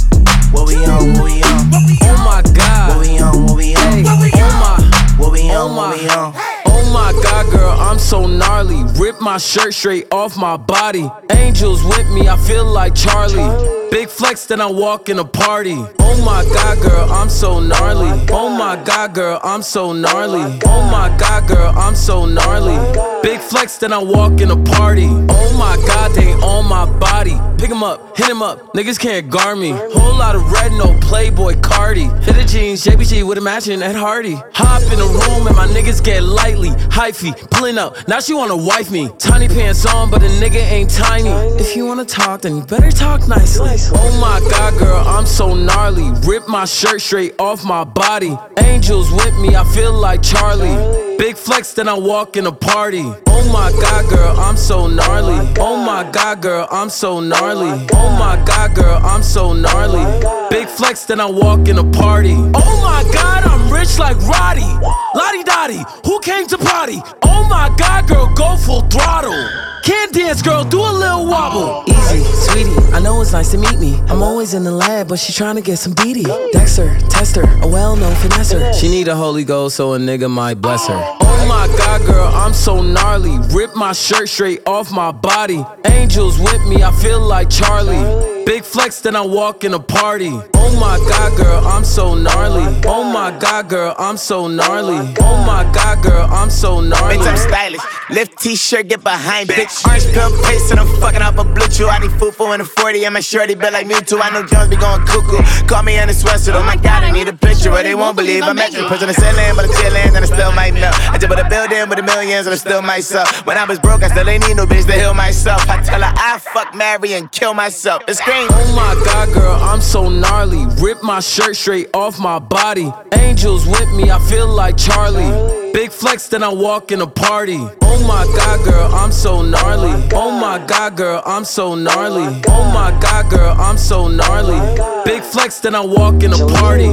What 0.52 0.66
we 0.68 0.76
on, 0.84 1.12
what 1.14 1.24
we 1.24 1.42
on? 1.42 1.70
Oh 2.02 2.16
my 2.24 2.42
god. 2.54 2.96
What 2.96 3.06
we 3.06 3.18
on, 3.18 3.46
what 3.46 3.56
we 3.56 3.74
on? 3.76 4.04
Oh 4.06 4.16
my. 4.60 4.76
What 5.18 5.32
we 5.32 5.50
Oh 5.50 5.68
on, 5.68 5.76
what 5.76 5.98
we 5.98 6.08
on? 6.08 6.32
Oh 6.66 6.90
my 6.92 7.12
god, 7.22 7.50
girl, 7.50 7.70
I'm 7.78 7.98
so 7.98 8.26
gnarly. 8.26 8.84
Rip 8.98 9.20
my 9.20 9.38
shirt 9.38 9.74
straight 9.74 10.06
off 10.12 10.36
my 10.36 10.56
body. 10.56 11.10
Angels 11.30 11.82
with 11.84 12.08
me, 12.10 12.28
I 12.28 12.36
feel 12.36 12.64
like 12.64 12.94
Charlie. 12.94 13.77
Big 13.90 14.08
flex, 14.10 14.44
then 14.46 14.60
I 14.60 14.70
walk 14.70 15.08
in 15.08 15.18
a 15.18 15.24
party. 15.24 15.76
Oh 15.98 16.22
my 16.24 16.44
god, 16.52 16.82
girl, 16.82 17.10
I'm 17.10 17.30
so 17.30 17.58
gnarly. 17.58 18.26
Oh 18.30 18.50
my 18.50 18.76
god, 18.84 19.14
girl, 19.14 19.40
I'm 19.42 19.62
so 19.62 19.92
gnarly. 19.92 20.60
Oh 20.66 20.82
my 20.90 21.14
god, 21.18 21.48
girl, 21.48 21.72
I'm 21.76 21.94
so 21.94 22.26
gnarly. 22.26 22.76
Big 23.22 23.40
flex, 23.40 23.78
then 23.78 23.92
I 23.92 23.98
walk 23.98 24.40
in 24.40 24.50
a 24.50 24.56
party. 24.56 25.08
Oh 25.08 25.56
my 25.58 25.76
god, 25.86 26.12
they 26.14 26.32
on 26.34 26.68
my 26.68 26.84
body. 26.98 27.38
Pick 27.58 27.70
'em 27.70 27.82
up, 27.82 28.16
hit 28.16 28.28
him 28.28 28.40
up, 28.40 28.72
niggas 28.72 28.98
can't 28.98 29.28
guard 29.28 29.58
me. 29.58 29.72
Whole 29.72 30.16
lot 30.16 30.36
of 30.36 30.50
red, 30.52 30.72
no 30.72 30.94
Playboi 31.00 31.60
Carti. 31.60 32.08
Hit 32.24 32.36
the 32.36 32.44
jeans, 32.44 32.84
JBG 32.84 33.24
with 33.24 33.36
a 33.36 33.40
matching 33.40 33.82
Ed 33.82 33.96
Hardy. 33.96 34.40
Hop 34.54 34.82
in 34.92 34.98
the 34.98 35.04
room 35.04 35.46
and 35.46 35.56
my 35.56 35.66
niggas 35.66 36.02
get 36.02 36.22
lightly. 36.22 36.70
Hyphy, 36.88 37.32
pulling 37.50 37.76
up, 37.76 37.96
now 38.06 38.20
she 38.20 38.32
wanna 38.32 38.56
wife 38.56 38.90
me. 38.90 39.10
Tiny 39.18 39.48
pants 39.48 39.84
on, 39.84 40.08
but 40.10 40.22
a 40.22 40.28
nigga 40.42 40.62
ain't 40.70 40.90
tiny. 40.90 41.30
If 41.58 41.74
you 41.74 41.84
wanna 41.84 42.04
talk, 42.04 42.42
then 42.42 42.56
you 42.56 42.62
better 42.62 42.92
talk 42.92 43.26
nicely. 43.26 43.76
Oh 43.92 44.18
my 44.20 44.38
god, 44.50 44.78
girl, 44.78 45.02
I'm 45.06 45.26
so 45.26 45.54
gnarly. 45.54 46.12
Rip 46.26 46.48
my 46.48 46.64
shirt 46.64 47.00
straight 47.02 47.34
off 47.40 47.64
my 47.64 47.82
body. 47.82 48.38
Angels 48.58 49.10
with 49.10 49.36
me, 49.38 49.56
I 49.56 49.64
feel 49.64 49.92
like 49.92 50.22
Charlie. 50.22 51.16
Big 51.18 51.36
flex, 51.36 51.72
then 51.72 51.88
I 51.88 51.94
walk 51.94 52.36
in 52.36 52.46
a 52.46 52.52
party. 52.52 53.04
Oh 53.40 53.52
my 53.52 53.70
god, 53.80 54.10
girl, 54.10 54.36
I'm 54.36 54.56
so 54.56 54.88
gnarly. 54.88 55.54
Oh 55.60 55.76
my 55.76 56.02
god, 56.10 56.42
girl, 56.42 56.66
I'm 56.72 56.90
so 56.90 57.20
gnarly. 57.20 57.86
Oh 57.92 58.10
my 58.18 58.42
god, 58.44 58.74
girl, 58.74 59.00
I'm 59.04 59.22
so 59.22 59.52
gnarly. 59.52 60.04
Big 60.50 60.66
flex, 60.66 61.04
then 61.04 61.20
I 61.20 61.26
walk 61.26 61.68
in 61.68 61.78
a 61.78 61.84
party. 61.84 62.34
Oh 62.34 62.80
my 62.82 63.08
god, 63.12 63.44
I'm 63.44 63.72
rich 63.72 63.96
like 63.96 64.16
Roddy. 64.26 64.66
Lottie 65.14 65.44
Dottie, 65.44 65.84
who 66.04 66.18
came 66.18 66.48
to 66.48 66.58
party? 66.58 67.00
Oh 67.22 67.46
my 67.48 67.72
god, 67.78 68.08
girl, 68.08 68.26
go 68.34 68.56
full 68.56 68.82
throttle. 68.82 69.67
Can't 69.84 70.12
dance, 70.12 70.42
girl, 70.42 70.64
do 70.64 70.80
a 70.80 70.92
little 70.92 71.26
wobble. 71.26 71.84
Easy, 71.88 72.22
sweetie, 72.24 72.70
I 72.92 73.00
know 73.00 73.20
it's 73.20 73.32
nice 73.32 73.50
to 73.52 73.58
meet 73.58 73.78
me. 73.78 73.98
I'm 74.08 74.22
always 74.22 74.54
in 74.54 74.64
the 74.64 74.70
lab, 74.70 75.08
but 75.08 75.18
she 75.18 75.32
trying 75.32 75.56
to 75.56 75.62
get 75.62 75.78
some 75.78 75.94
beaty. 75.94 76.24
Dexter, 76.52 76.96
tester, 77.08 77.42
a 77.62 77.66
well-known 77.66 78.14
finesser. 78.14 78.72
She 78.78 78.88
need 78.88 79.08
a 79.08 79.16
Holy 79.16 79.44
Ghost, 79.44 79.76
so 79.76 79.94
a 79.94 79.98
nigga 79.98 80.30
might 80.30 80.60
bless 80.60 80.86
her. 80.88 81.16
Oh 81.20 81.46
my 81.48 81.66
god, 81.78 82.04
girl, 82.06 82.28
I'm 82.28 82.52
so 82.52 82.82
gnarly. 82.82 83.38
Rip 83.54 83.74
my 83.74 83.92
shirt 83.92 84.28
straight 84.28 84.66
off 84.66 84.92
my 84.92 85.12
body. 85.12 85.64
Angels 85.84 86.38
with 86.38 86.64
me, 86.66 86.82
I 86.82 86.92
feel 86.92 87.20
like 87.20 87.48
Charlie. 87.50 88.44
Big 88.44 88.64
flex, 88.64 89.00
then 89.00 89.14
I 89.14 89.20
walk 89.20 89.64
in 89.64 89.74
a 89.74 89.78
party. 89.78 90.30
Oh 90.30 90.80
my 90.80 90.98
god, 91.08 91.36
girl, 91.36 91.66
I'm 91.66 91.84
so 91.84 92.14
gnarly. 92.14 92.80
Oh 92.86 92.97
my 93.30 93.38
god, 93.38 93.68
girl, 93.68 93.94
I'm 93.98 94.16
so 94.16 94.48
gnarly. 94.48 94.96
Oh 95.20 95.44
my 95.44 95.70
god, 95.74 96.02
girl, 96.02 96.26
I'm 96.30 96.48
so 96.48 96.80
gnarly. 96.80 97.16
Bitch, 97.16 97.28
I'm 97.28 97.36
stylish. 97.36 97.80
Lift 98.08 98.38
t-shirt, 98.38 98.88
get 98.88 99.04
behind, 99.04 99.50
bitch. 99.50 99.84
Orange 99.86 100.06
pill 100.14 100.30
paste, 100.44 100.70
and 100.70 100.80
I'm 100.80 100.88
fucking 101.00 101.20
up 101.20 101.36
a 101.36 101.44
blue 101.44 101.68
chew. 101.68 101.88
I 101.88 101.98
need 101.98 102.12
food 102.12 102.32
fufu 102.32 102.54
in 102.54 102.62
a 102.62 102.64
40, 102.64 103.04
and 103.04 103.12
my 103.12 103.20
shorty 103.20 103.54
bet 103.54 103.74
like 103.74 103.86
me 103.86 104.00
too. 104.00 104.18
I 104.18 104.30
know 104.30 104.46
Jones 104.46 104.70
be 104.70 104.76
going 104.76 105.04
cuckoo. 105.04 105.42
Call 105.66 105.82
me 105.82 105.98
in 105.98 106.08
the 106.08 106.14
sweatsuit. 106.14 106.54
Oh 106.54 106.62
my 106.62 106.76
god, 106.76 107.04
I 107.04 107.10
need 107.10 107.28
a 107.28 107.34
picture, 107.34 107.70
or 107.70 107.82
they 107.82 107.94
won't 107.94 108.16
believe 108.16 108.44
I'm 108.44 108.56
you. 108.56 108.88
Pushing 108.88 109.08
the 109.08 109.14
ceiling, 109.14 109.52
but 109.54 109.66
I'm 109.66 109.72
chillin', 109.72 110.16
and 110.16 110.24
I 110.24 110.28
still 110.28 110.52
might 110.52 110.72
know. 110.72 110.90
I 111.12 111.18
just 111.18 111.28
put 111.28 111.38
a 111.38 111.48
building 111.50 111.86
with 111.88 111.98
the 111.98 112.04
millions, 112.04 112.46
and 112.46 112.54
I 112.54 112.56
still 112.56 112.80
myself. 112.80 113.44
When 113.46 113.58
I 113.58 113.64
was 113.64 113.78
broke, 113.78 114.02
I 114.02 114.08
still 114.08 114.28
ain't 114.28 114.48
need 114.48 114.56
no 114.56 114.64
bitch 114.64 114.86
to 114.86 114.92
heal 114.92 115.12
myself. 115.12 115.68
I 115.68 115.82
tell 115.82 116.00
her 116.00 116.12
I 116.16 116.38
fuck 116.38 116.74
Mary 116.74 117.12
and 117.12 117.30
kill 117.30 117.52
myself. 117.52 118.02
It's 118.08 118.20
scream. 118.20 118.48
Oh 118.50 118.72
my 118.74 118.94
god, 119.04 119.34
girl, 119.34 119.56
I'm 119.60 119.82
so 119.82 120.08
gnarly. 120.08 120.64
Rip 120.80 121.02
my 121.02 121.20
shirt 121.20 121.56
straight 121.56 121.88
off 121.92 122.18
my 122.18 122.38
body. 122.38 122.90
Angels 123.18 123.66
with 123.66 123.90
me, 123.92 124.10
I 124.10 124.18
feel 124.18 124.48
like 124.48 124.76
Charlie. 124.76 125.72
Big 125.72 125.90
flex, 125.92 126.28
then 126.28 126.42
I 126.42 126.48
walk 126.48 126.92
in 126.92 127.00
a 127.00 127.06
party. 127.06 127.58
Oh 127.82 128.06
my 128.06 128.24
god, 128.36 128.64
girl, 128.64 128.94
I'm 128.94 129.12
so 129.12 129.42
gnarly. 129.42 130.08
Oh 130.14 130.30
my 130.30 130.58
god, 130.66 130.96
girl, 130.96 131.22
I'm 131.26 131.44
so 131.44 131.74
gnarly. 131.74 132.40
Oh 132.48 132.70
my 132.72 132.96
god, 133.00 133.30
girl, 133.30 133.54
I'm 133.58 133.76
so 133.76 134.08
gnarly. 134.08 134.58
Big 135.04 135.22
flex, 135.22 135.60
then 135.60 135.74
I 135.74 135.84
walk 135.84 136.22
in 136.22 136.32
a 136.32 136.46
party. 136.58 136.88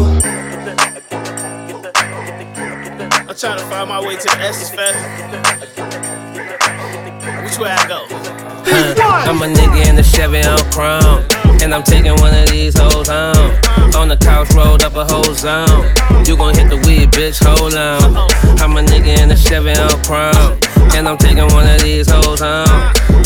I'm 3.27 3.35
trying 3.35 3.57
to 3.57 3.65
find 3.65 3.89
my 3.89 3.99
way 4.05 4.15
to 4.15 4.23
the 4.23 4.37
Essence 4.39 4.69
Fest. 4.69 4.97
Which 7.43 7.59
way 7.59 7.69
I 7.71 7.87
go? 7.87 8.05
I'm 8.67 9.41
a 9.41 9.47
nigga 9.53 9.87
in 9.87 9.95
the 9.95 10.03
Chevy 10.03 10.41
on 10.43 10.59
chrome. 10.71 11.44
And 11.61 11.73
I'm 11.73 11.83
taking 11.83 12.15
one 12.17 12.33
of 12.33 12.49
these 12.49 12.77
hoes 12.77 13.07
home. 13.07 13.51
On 13.95 14.07
the 14.07 14.17
couch, 14.17 14.53
rolled 14.53 14.83
up 14.83 14.95
a 14.95 15.05
whole 15.05 15.33
zone. 15.33 15.91
You 16.25 16.35
gon' 16.35 16.55
hit 16.55 16.69
the 16.69 16.77
weed, 16.85 17.11
bitch, 17.11 17.43
hold 17.43 17.75
on. 17.75 18.29
I'm 18.59 18.75
a 18.77 18.81
nigga 18.81 19.17
in 19.21 19.29
the 19.29 19.35
Chevy 19.35 19.71
on 19.71 19.95
chrome. 20.03 20.57
And 20.95 21.07
I'm 21.07 21.17
taking 21.17 21.47
one 21.53 21.67
of 21.67 21.81
these 21.81 22.09
hoes 22.09 22.41
home. 22.41 22.67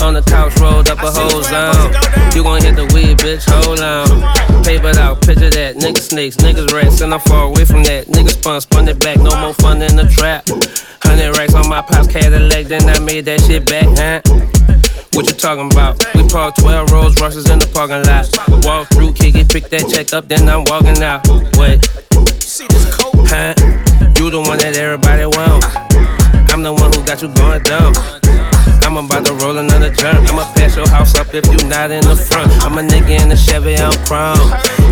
On 0.01 0.13
the 0.13 0.23
couch, 0.25 0.55
rolled 0.59 0.89
up 0.89 0.99
a 0.99 1.11
whole 1.11 1.43
zone. 1.43 1.91
You 2.35 2.43
gon' 2.43 2.61
hit 2.61 2.75
the 2.75 2.85
weed, 2.93 3.17
bitch, 3.17 3.43
hold 3.49 3.79
on. 3.79 4.63
Paper 4.63 4.97
out, 4.99 5.21
picture 5.21 5.49
that. 5.49 5.75
Niggas 5.75 6.09
snakes, 6.09 6.37
niggas 6.37 6.71
rats, 6.71 7.01
and 7.01 7.13
I'm 7.13 7.19
far 7.21 7.45
away 7.45 7.65
from 7.65 7.83
that. 7.83 8.07
Niggas 8.07 8.39
spun, 8.39 8.61
spun 8.61 8.87
it 8.87 8.99
back, 8.99 9.17
no 9.17 9.35
more 9.41 9.53
fun 9.53 9.81
in 9.81 9.95
the 9.95 10.07
trap. 10.07 10.47
Hundred 11.01 11.37
racks 11.37 11.55
on 11.55 11.67
my 11.67 11.81
pops 11.81 12.07
Cadillac, 12.07 12.67
then 12.67 12.87
I 12.89 12.99
made 12.99 13.25
that 13.25 13.41
shit 13.41 13.65
back, 13.65 13.87
huh? 13.97 14.58
What 15.19 15.27
you 15.27 15.35
talking 15.35 15.69
about? 15.69 15.99
We 16.15 16.25
park 16.29 16.55
12 16.55 16.91
Rolls 16.91 17.19
Royces 17.19 17.49
in 17.49 17.59
the 17.59 17.67
parking 17.75 18.07
lot. 18.07 18.31
Walk 18.63 18.87
through, 18.87 19.11
kick 19.11 19.35
it, 19.35 19.51
pick 19.51 19.67
that 19.67 19.91
check 19.91 20.13
up, 20.13 20.29
then 20.29 20.47
I'm 20.47 20.63
walking 20.63 21.03
out. 21.03 21.27
Coat? 21.27 21.83
Huh? 23.27 23.51
You 24.15 24.31
the 24.31 24.39
one 24.39 24.63
that 24.63 24.79
everybody 24.79 25.27
want. 25.27 25.67
I'm 26.55 26.63
the 26.63 26.71
one 26.71 26.95
who 26.95 27.03
got 27.03 27.19
you 27.19 27.27
going 27.35 27.59
dumb. 27.67 27.91
I'm 28.87 28.95
about 28.95 29.27
to 29.27 29.35
roll 29.43 29.57
another 29.57 29.91
jump. 29.91 30.23
I'ma 30.23 30.47
pass 30.55 30.79
your 30.79 30.87
house 30.87 31.11
up 31.19 31.35
if 31.35 31.43
you 31.51 31.67
not 31.67 31.91
in 31.91 32.07
the 32.07 32.15
front. 32.15 32.47
I'm 32.63 32.79
a 32.79 32.81
nigga 32.81 33.19
in 33.19 33.27
the 33.27 33.35
Chevy, 33.35 33.75
I'm 33.75 33.91
chrome. 34.07 34.39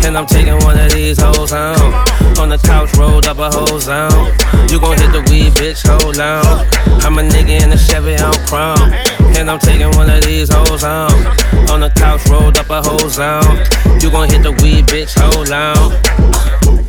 And 0.04 0.12
I'm 0.12 0.28
taking 0.28 0.60
one 0.60 0.76
of 0.76 0.92
these 0.92 1.16
hoes 1.16 1.56
home. 1.56 1.96
On 2.36 2.52
the 2.52 2.60
couch, 2.68 2.92
rolled 3.00 3.24
up 3.24 3.40
a 3.40 3.48
whole 3.48 3.80
zone. 3.80 4.36
You 4.68 4.76
gon' 4.76 5.00
hit 5.00 5.08
the 5.08 5.24
weed, 5.32 5.56
bitch, 5.56 5.88
hold 5.88 6.20
on. 6.20 6.68
I'm 7.00 7.16
a 7.16 7.24
nigga 7.24 7.64
in 7.64 7.72
the 7.72 7.80
Chevy, 7.80 8.20
I'm 8.20 8.36
chrome. 8.44 8.92
And 9.38 9.48
I'm 9.48 9.60
taking 9.60 9.90
one 9.92 10.10
of 10.10 10.24
these 10.24 10.52
hoes 10.52 10.82
home. 10.82 11.24
On 11.70 11.78
the 11.78 11.92
couch, 11.94 12.26
rolled 12.28 12.58
up 12.58 12.68
a 12.70 12.82
whole 12.82 13.08
zone. 13.08 13.56
You 14.02 14.10
gon' 14.10 14.28
hit 14.28 14.42
the 14.42 14.50
weed, 14.62 14.86
bitch, 14.86 15.14
hold 15.14 15.52
on. 15.52 15.94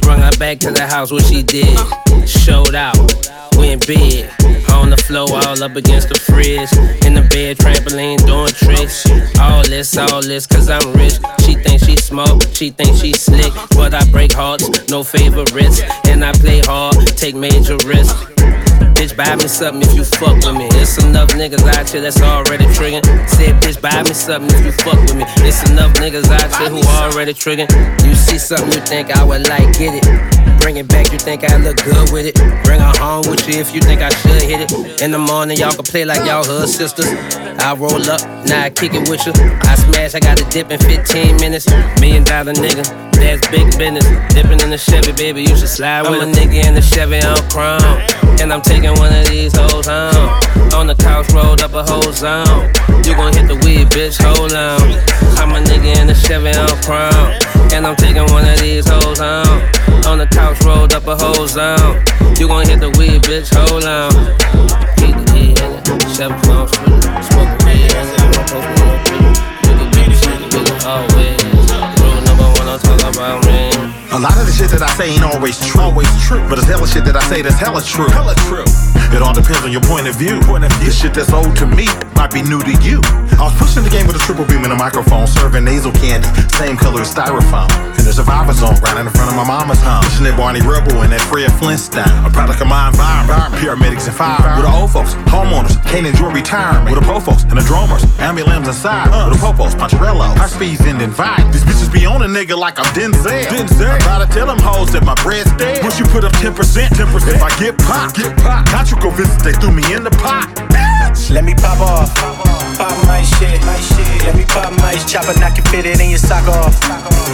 Bring 0.01 0.19
her 0.19 0.35
back 0.39 0.57
to 0.61 0.71
the 0.71 0.87
house, 0.87 1.11
what 1.11 1.23
she 1.25 1.43
did. 1.43 1.77
Showed 2.27 2.73
out, 2.73 2.97
we 3.55 3.69
in 3.69 3.79
bed. 3.79 4.33
On 4.71 4.89
the 4.89 4.97
floor, 4.97 5.29
all 5.29 5.63
up 5.63 5.75
against 5.75 6.09
the 6.09 6.15
fridge. 6.17 6.73
In 7.05 7.13
the 7.13 7.21
bed, 7.29 7.57
trampoline, 7.59 8.17
doing 8.25 8.51
tricks. 8.57 9.05
All 9.39 9.61
this, 9.61 9.95
all 9.95 10.21
this, 10.21 10.47
cause 10.47 10.71
I'm 10.71 10.91
rich. 10.93 11.19
She 11.45 11.53
thinks 11.53 11.85
she 11.85 11.97
smoke, 11.97 12.41
she 12.53 12.71
thinks 12.71 12.99
she 12.99 13.13
slick. 13.13 13.53
But 13.75 13.93
I 13.93 14.03
break 14.09 14.33
hearts, 14.33 14.89
no 14.89 15.03
favorites. 15.03 15.83
And 16.07 16.25
I 16.25 16.31
play 16.31 16.61
hard, 16.61 16.97
take 17.15 17.35
major 17.35 17.77
risks. 17.85 18.38
Bitch, 18.99 19.15
buy 19.15 19.35
me 19.35 19.47
something 19.47 19.81
if 19.87 19.95
you 19.95 20.03
fuck 20.03 20.35
with 20.43 20.55
me. 20.55 20.67
It's 20.75 21.01
enough 21.01 21.29
niggas 21.29 21.63
out 21.63 21.89
here 21.89 22.01
that's 22.01 22.21
already 22.21 22.65
triggering. 22.75 23.05
Said, 23.29 23.55
bitch, 23.63 23.81
buy 23.81 24.03
me 24.03 24.13
something 24.13 24.51
if 24.59 24.65
you 24.65 24.71
fuck 24.73 24.99
with 24.99 25.15
me. 25.15 25.23
It's 25.47 25.69
enough 25.71 25.93
niggas 25.95 26.27
out 26.27 26.51
here 26.59 26.69
who 26.69 26.81
already 26.99 27.33
triggering. 27.33 27.71
You 28.05 28.13
see 28.13 28.37
something 28.37 28.73
you 28.73 28.81
think 28.85 29.15
I 29.15 29.23
would 29.23 29.47
like, 29.47 29.71
get 29.77 29.95
it. 29.95 30.59
Bring 30.59 30.75
it 30.75 30.89
back, 30.89 31.13
you 31.13 31.17
think 31.17 31.49
I 31.49 31.55
look 31.57 31.77
good 31.77 32.11
with 32.11 32.25
it. 32.27 32.35
Bring 32.65 32.81
her 32.81 32.93
home 32.99 33.23
with 33.29 33.47
you 33.47 33.61
if 33.61 33.73
you 33.73 33.79
think 33.79 34.01
I 34.01 34.09
should 34.09 34.41
hit 34.41 34.67
it. 34.67 35.01
In 35.01 35.11
the 35.11 35.17
morning, 35.17 35.57
y'all 35.57 35.71
can 35.71 35.85
play 35.85 36.03
like 36.03 36.27
y'all 36.27 36.43
hood 36.43 36.67
sisters. 36.67 37.07
I 37.59 37.73
roll 37.75 38.03
up, 38.09 38.21
now 38.45 38.63
I 38.63 38.69
kick 38.69 38.93
it 38.93 39.07
with 39.07 39.25
you. 39.25 39.33
I 39.63 39.75
smash, 39.75 40.15
I 40.15 40.19
got 40.19 40.41
a 40.41 40.45
dip 40.49 40.71
in 40.71 40.79
15 40.79 41.37
minutes. 41.37 41.67
Million 42.01 42.23
dollar 42.23 42.53
nigga, 42.53 42.83
that's 43.15 43.47
big 43.47 43.65
business. 43.77 44.03
Dipping 44.33 44.59
in 44.59 44.69
the 44.69 44.77
Chevy, 44.77 45.13
baby, 45.13 45.41
you 45.41 45.55
should 45.55 45.69
slide 45.69 46.03
with 46.03 46.21
I'm 46.21 46.29
a 46.29 46.31
nigga 46.33 46.67
in 46.67 46.75
the 46.75 46.81
Chevy, 46.81 47.19
I'm 47.19 47.39
chrome. 47.49 48.29
And 48.41 48.53
I'm 48.53 48.61
taking 48.61 48.93
one 48.95 49.13
of 49.13 49.27
these 49.27 49.55
hoes 49.55 49.85
home. 49.85 50.31
On 50.73 50.87
the 50.87 50.95
couch, 50.95 51.29
rolled 51.33 51.61
up 51.61 51.73
a 51.73 51.83
whole 51.83 52.11
zone. 52.13 52.71
You 53.03 53.13
gon' 53.15 53.33
hit 53.33 53.47
the 53.47 53.59
weed, 53.65 53.87
bitch, 53.91 54.15
hold 54.15 54.53
on. 54.53 54.79
I'm 55.35 55.51
a 55.51 55.59
nigga 55.59 55.99
in 55.99 56.07
the 56.07 56.15
Chevy, 56.15 56.51
I'm 56.55 56.71
chrome. 56.81 57.35
And 57.73 57.85
I'm 57.85 57.97
taking 57.97 58.23
one 58.31 58.47
of 58.47 58.57
these 58.59 58.87
hoes 58.87 59.19
home. 59.19 59.59
On 60.07 60.17
the 60.17 60.27
couch, 60.31 60.61
rolled 60.63 60.93
up 60.93 61.05
a 61.07 61.15
whole 61.17 61.47
zone. 61.47 62.01
You 62.39 62.47
gon' 62.47 62.65
hit 62.65 62.79
the 62.79 62.89
weed, 62.97 63.21
bitch, 63.23 63.51
hold 63.51 63.83
on. 63.83 64.09
Keep 64.97 65.19
the 65.19 65.31
heat 65.35 65.59
in 65.59 65.71
it. 65.75 65.85
Seven 66.07 66.39
pounds, 66.47 66.71
smoke 67.27 67.51
weed 67.67 67.91
in 67.91 68.07
it. 68.07 68.19
I'm 68.23 68.33
supposed 68.47 68.71
to 68.71 69.19
be 69.67 69.83
a 69.83 69.87
big 69.91 70.11
shit, 70.15 70.39
nigga, 70.47 70.75
always. 70.87 71.43
Rule 71.99 72.21
number 72.23 72.47
one, 72.55 72.65
don't 72.71 72.79
talk 72.79 73.03
about 73.13 73.45
me. 73.45 73.68
A 74.19 74.21
lot 74.21 74.37
of 74.37 74.47
the 74.47 74.51
shit 74.51 74.69
that 74.71 74.81
I 74.81 74.87
say 74.97 75.11
ain't 75.11 75.23
always 75.23 75.57
true, 75.65 75.79
always 75.79 76.09
true. 76.27 76.45
But 76.49 76.59
it's 76.59 76.67
hella 76.67 76.85
shit 76.85 77.05
that 77.05 77.15
I 77.15 77.23
say 77.31 77.41
that's 77.41 77.55
hella 77.55 77.81
true, 77.81 78.09
hella 78.09 78.35
true. 78.35 78.67
It 79.09 79.21
all 79.21 79.33
depends 79.33 79.65
on 79.65 79.71
your 79.71 79.81
point 79.81 80.07
of 80.07 80.15
view. 80.15 80.39
Point 80.41 80.65
of 80.65 80.71
view. 80.77 80.89
The 80.89 80.93
shit 80.93 81.13
that's 81.13 81.33
old 81.33 81.55
to 81.57 81.65
me 81.65 81.87
might 82.15 82.31
be 82.31 82.43
new 82.43 82.61
to 82.61 82.73
you. 82.85 83.01
I 83.39 83.47
was 83.47 83.55
pushing 83.57 83.83
the 83.83 83.89
game 83.89 84.05
with 84.05 84.15
a 84.15 84.23
triple 84.23 84.45
beam 84.45 84.63
and 84.67 84.73
a 84.73 84.75
microphone, 84.75 85.25
serving 85.25 85.63
nasal 85.63 85.91
candy, 85.95 86.27
same 86.59 86.75
color 86.75 87.01
as 87.01 87.09
styrofoam. 87.09 87.71
In 87.97 88.05
the 88.05 88.13
survivor 88.13 88.53
zone, 88.53 88.75
right 88.83 88.99
in 88.99 89.09
front 89.09 89.31
of 89.31 89.35
my 89.35 89.47
mama's 89.47 89.81
home. 89.81 90.03
Pushing 90.03 90.27
that 90.29 90.37
Barney 90.37 90.61
Rubble 90.61 91.01
and 91.01 91.11
that 91.11 91.23
Fred 91.25 91.49
Flintstone. 91.57 92.05
A 92.27 92.29
product 92.29 92.61
of 92.61 92.67
my 92.67 92.91
environment. 92.91 93.55
Paramedics 93.57 94.05
and 94.07 94.15
fire. 94.15 94.37
With 94.59 94.67
the 94.67 94.73
old 94.75 94.91
folks, 94.91 95.15
homeowners, 95.31 95.79
can't 95.87 96.05
enjoy 96.05 96.29
retirement. 96.29 96.91
With 96.91 97.01
the 97.01 97.07
po 97.07 97.19
folks 97.19 97.43
and 97.49 97.57
the 97.57 97.65
drummers, 97.65 98.03
ambulance 98.19 98.67
inside. 98.67 99.09
Uh. 99.09 99.31
With 99.31 99.39
the 99.39 99.41
popos, 99.41 99.73
Poncherello, 99.79 100.35
high 100.35 100.51
speeds 100.51 100.83
and 100.85 101.01
invite. 101.01 101.47
These 101.55 101.63
bitches 101.63 101.91
be 101.91 102.05
on 102.05 102.21
a 102.21 102.29
nigga 102.29 102.59
like 102.59 102.77
I'm 102.77 102.91
Denzel. 102.91 103.47
Denzel. 103.47 103.89
I 103.89 103.99
try 103.99 104.19
to 104.19 104.29
tell 104.29 104.47
them 104.47 104.59
hoes 104.59 104.91
that 104.91 105.03
my 105.03 105.15
bread's 105.23 105.51
dead. 105.55 105.81
Once 105.81 105.97
you 105.97 106.05
put 106.11 106.27
up 106.27 106.35
10%, 106.43 106.51
10%. 106.51 106.99
If 107.31 107.41
I 107.41 107.51
get 107.57 107.79
popped, 107.79 108.19
get 108.19 108.35
popped. 108.43 108.69
You 108.91 108.98
go 108.99 109.09
visit, 109.11 109.39
they 109.43 109.53
threw 109.53 109.71
me 109.71 109.83
in 109.93 110.03
the 110.03 110.11
pot. 110.11 110.51
Let 111.31 111.43
me 111.43 111.53
pop 111.55 111.79
off. 111.79 112.13
Pop 112.77 112.95
my 113.07 113.23
shit. 113.23 113.61
Let 114.23 114.35
me 114.35 114.45
pop 114.45 114.71
my 114.79 114.95
chopper, 115.07 115.37
knock 115.39 115.57
it, 115.57 115.67
fit 115.67 115.85
it 115.85 115.99
in 115.99 116.09
your 116.09 116.19
sock 116.19 116.47
off. 116.47 116.79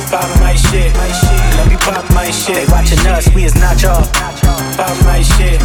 Pop 0.09 0.29
my 0.39 0.55
shit. 0.55 0.93
Let 1.57 1.67
me 1.67 1.77
pop 1.77 2.05
my 2.13 2.29
shit. 2.29 2.55
They 2.55 2.65
watching 2.71 2.99
us, 3.07 3.27
we 3.33 3.45
is 3.45 3.55
not 3.55 3.81
y'all. 3.81 4.05
Pop 4.77 4.95
my 5.05 5.21
shit. 5.21 5.61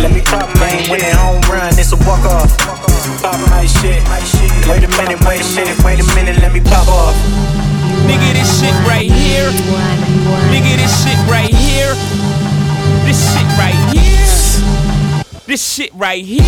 Let 0.00 0.12
me 0.12 0.20
pop 0.22 0.48
my 0.56 0.70
shit. 0.70 0.90
Winning 0.90 1.14
home 1.14 1.40
run, 1.50 1.72
it's 1.78 1.92
a 1.92 1.96
walk 2.08 2.24
off. 2.24 2.50
Shit 15.74 15.92
right 15.94 16.24
here. 16.24 16.40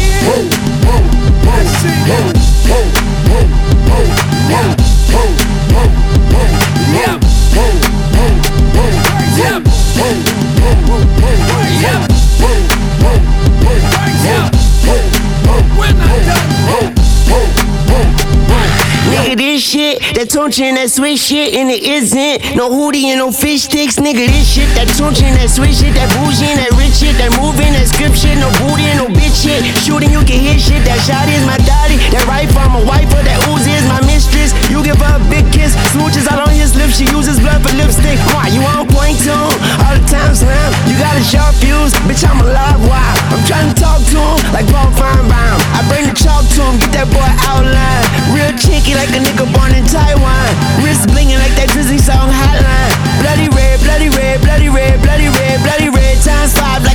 That 20.27 20.75
that 20.75 20.91
sweet 20.91 21.23
shit, 21.23 21.55
and 21.55 21.71
it 21.71 21.87
isn't 21.87 22.59
no 22.59 22.67
hoodie 22.67 23.15
and 23.15 23.23
no 23.23 23.31
fish 23.31 23.71
sticks. 23.71 23.95
Nigga, 23.95 24.27
this 24.27 24.43
shit, 24.43 24.67
that 24.75 24.91
tunchi 24.99 25.23
that 25.23 25.47
sweet 25.47 25.71
shit, 25.71 25.95
that 25.95 26.11
bougie 26.19 26.51
and 26.51 26.59
that 26.59 26.75
rich 26.75 26.99
shit, 26.99 27.15
that 27.23 27.31
moving, 27.39 27.71
that 27.79 27.87
script 27.87 28.19
shit, 28.19 28.35
no 28.35 28.51
booty 28.59 28.91
and 28.91 28.99
no 28.99 29.07
bitch 29.07 29.47
shit. 29.47 29.63
Shooting, 29.87 30.11
you 30.11 30.27
can 30.27 30.43
hit 30.43 30.59
shit. 30.59 30.83
That 30.83 30.99
shot 31.07 31.31
is 31.31 31.47
my 31.47 31.55
daddy, 31.63 31.95
that 32.11 32.27
right 32.27 32.51
from 32.51 32.75
a 32.75 32.83
wife, 32.83 33.07
or 33.15 33.23
that 33.23 33.39
ooze 33.55 33.71
is 33.71 33.87
my 33.87 34.03
mistress. 34.03 34.51
You 34.67 34.83
give 34.83 34.99
her 34.99 35.15
a 35.15 35.23
big 35.31 35.47
kiss, 35.55 35.79
smooches 35.95 36.27
out 36.27 36.43
on 36.43 36.51
his 36.51 36.75
lips, 36.75 36.99
she 36.99 37.07
uses 37.07 37.39
blood 37.39 37.63
for 37.63 37.71
lipstick. 37.79 38.19
Why 38.35 38.51
you 38.51 38.67
on 38.67 38.91
point 38.91 39.15
tune? 39.23 39.55
All 39.87 39.95
the 39.95 40.03
time 40.11 40.35
slam, 40.35 40.75
you 40.91 40.99
got 40.99 41.15
a 41.15 41.23
sharp 41.23 41.55
fuse, 41.63 41.95
bitch. 42.11 42.27
I'm 42.27 42.43
alive, 42.43 42.83
wow. 42.91 43.15
I'm 43.31 43.43
trying 43.47 43.71
to 43.71 43.77
talk 43.79 44.03
to 44.03 44.19
him 44.19 44.39
like 44.51 44.67
Paul 44.75 44.91
Finebaum. 44.99 45.59
I 45.71 45.87
bring 45.87 46.11
the 46.11 46.17
chalk 46.19 46.43
to 46.59 46.63
him, 46.67 46.83
get 46.83 46.93
that 46.99 47.09
boy 47.15 47.31
outline. 47.47 48.05
Real 48.35 48.51
cheeky 48.59 48.99
like 48.99 49.15
a 49.15 49.23
nigga 49.23 49.47
born 49.55 49.71
in 49.71 49.87
Taiwan. 49.87 50.16
Wrist 50.83 51.09
blinging 51.11 51.39
like 51.43 51.55
that 51.59 51.69
Drizzy 51.75 51.99
song 51.99 52.31
hotline. 52.31 52.95
Bloody 53.21 53.49
red, 53.53 53.81
bloody 53.83 54.09
red, 54.09 54.41
bloody 54.41 54.69
red, 54.69 55.03
bloody 55.03 55.29
red, 55.29 55.61
bloody 55.67 55.89
red. 55.91 56.15
Times 56.23 56.55
five 56.55 56.86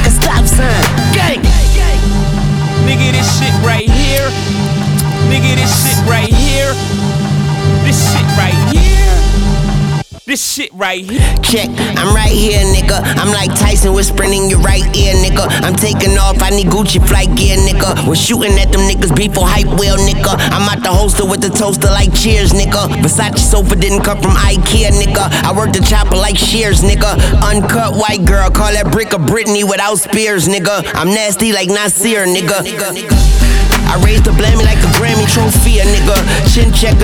This 10.41 10.53
shit 10.53 10.73
right 10.73 11.05
here. 11.05 11.21
Check, 11.43 11.69
I'm 12.01 12.15
right 12.15 12.33
here, 12.33 12.65
nigga. 12.73 12.97
I'm 13.21 13.29
like 13.29 13.53
Tyson 13.59 13.93
whispering 13.93 14.33
in 14.33 14.49
your 14.49 14.57
right 14.61 14.81
ear, 14.97 15.13
nigga. 15.13 15.45
I'm 15.61 15.75
taking 15.75 16.17
off, 16.17 16.41
I 16.41 16.49
need 16.49 16.65
Gucci 16.65 16.97
flight 16.97 17.29
gear, 17.37 17.57
nigga. 17.57 18.07
We're 18.07 18.15
shooting 18.15 18.57
at 18.57 18.71
them 18.71 18.81
niggas 18.89 19.15
before 19.15 19.45
hype 19.45 19.69
wheel, 19.79 19.97
nigga. 19.97 20.33
I'm 20.49 20.67
out 20.67 20.81
the 20.81 20.89
holster 20.89 21.27
with 21.27 21.41
the 21.41 21.49
toaster 21.49 21.89
like 21.89 22.11
cheers, 22.15 22.53
nigga. 22.53 22.89
Versace 23.05 23.37
sofa 23.37 23.75
didn't 23.75 24.01
come 24.01 24.19
from 24.19 24.31
Ikea, 24.31 24.89
nigga. 24.89 25.29
I 25.45 25.55
work 25.55 25.73
the 25.73 25.81
chopper 25.81 26.15
like 26.15 26.39
shears, 26.39 26.81
nigga. 26.81 27.21
Uncut 27.45 27.93
white 27.93 28.25
girl, 28.25 28.49
call 28.49 28.73
that 28.73 28.91
brick 28.91 29.13
of 29.13 29.21
Britney 29.21 29.63
without 29.63 29.99
spears, 29.99 30.47
nigga. 30.47 30.81
I'm 30.95 31.09
nasty 31.09 31.53
like 31.53 31.69
Nasir, 31.69 32.25
nigga. 32.25 32.65
I 33.91 33.99
raised 34.07 34.23
the 34.23 34.31
blammy 34.31 34.63
like 34.63 34.79
a 34.79 34.91
Grammy 34.95 35.27
trophy, 35.27 35.79
a 35.79 35.83
nigga. 35.83 36.15
Chin 36.55 36.71
check 36.71 36.95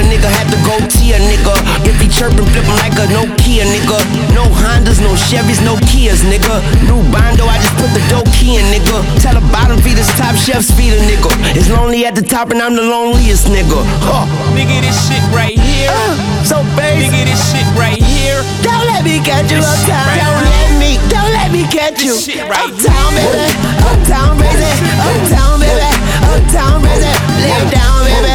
chirping, 2.17 2.49
flip 2.49 2.65
him 2.65 2.77
like 2.81 2.97
a 2.97 3.05
Nokia, 3.13 3.63
nigga. 3.69 3.97
No 4.33 4.49
Hondas, 4.49 4.97
no 4.99 5.13
Chevys, 5.13 5.61
no 5.61 5.77
Kias, 5.85 6.25
nigga. 6.25 6.57
New 6.89 6.97
Bondo, 7.13 7.45
I 7.45 7.61
just 7.61 7.77
put 7.77 7.93
the 7.93 8.01
dough 8.09 8.25
key 8.33 8.57
in, 8.57 8.65
nigga. 8.73 8.97
Tell 9.21 9.37
the 9.37 9.45
bottom 9.53 9.77
feeders, 9.85 10.09
top 10.17 10.33
chefs 10.35 10.73
feed 10.73 10.97
a 10.97 11.01
nigga. 11.05 11.29
It's 11.53 11.69
lonely 11.69 12.05
at 12.05 12.15
the 12.15 12.25
top 12.25 12.49
and 12.49 12.61
I'm 12.61 12.75
the 12.75 12.81
loneliest 12.81 13.47
nigga. 13.53 13.85
Huh. 14.01 14.25
Nigga, 14.57 14.81
this 14.81 14.97
shit 15.05 15.21
right 15.29 15.53
here. 15.53 15.93
Uh, 15.93 16.17
so 16.43 16.57
baby. 16.73 17.05
Nigga, 17.05 17.29
this 17.29 17.41
shit 17.53 17.67
right 17.77 18.01
here. 18.01 18.41
Don't 18.65 18.85
let 18.89 19.05
me 19.05 19.21
catch 19.21 19.53
you 19.53 19.61
uptown. 19.61 20.01
right 20.09 20.17
Don't 20.17 20.41
let 20.41 20.69
me, 20.81 20.97
don't 21.13 21.31
let 21.37 21.49
me 21.53 21.63
catch 21.69 22.01
you. 22.01 22.17
Shit 22.17 22.41
right 22.49 22.73
uptown, 22.73 23.13
baby. 23.13 23.45
Uptown, 23.85 24.33
baby. 24.41 24.69
Uptown, 25.05 25.61
baby. 25.61 25.89
Uptown, 26.33 26.81
baby. 26.81 27.13
Lay 27.45 27.61
down, 27.69 27.97
baby. 28.09 28.33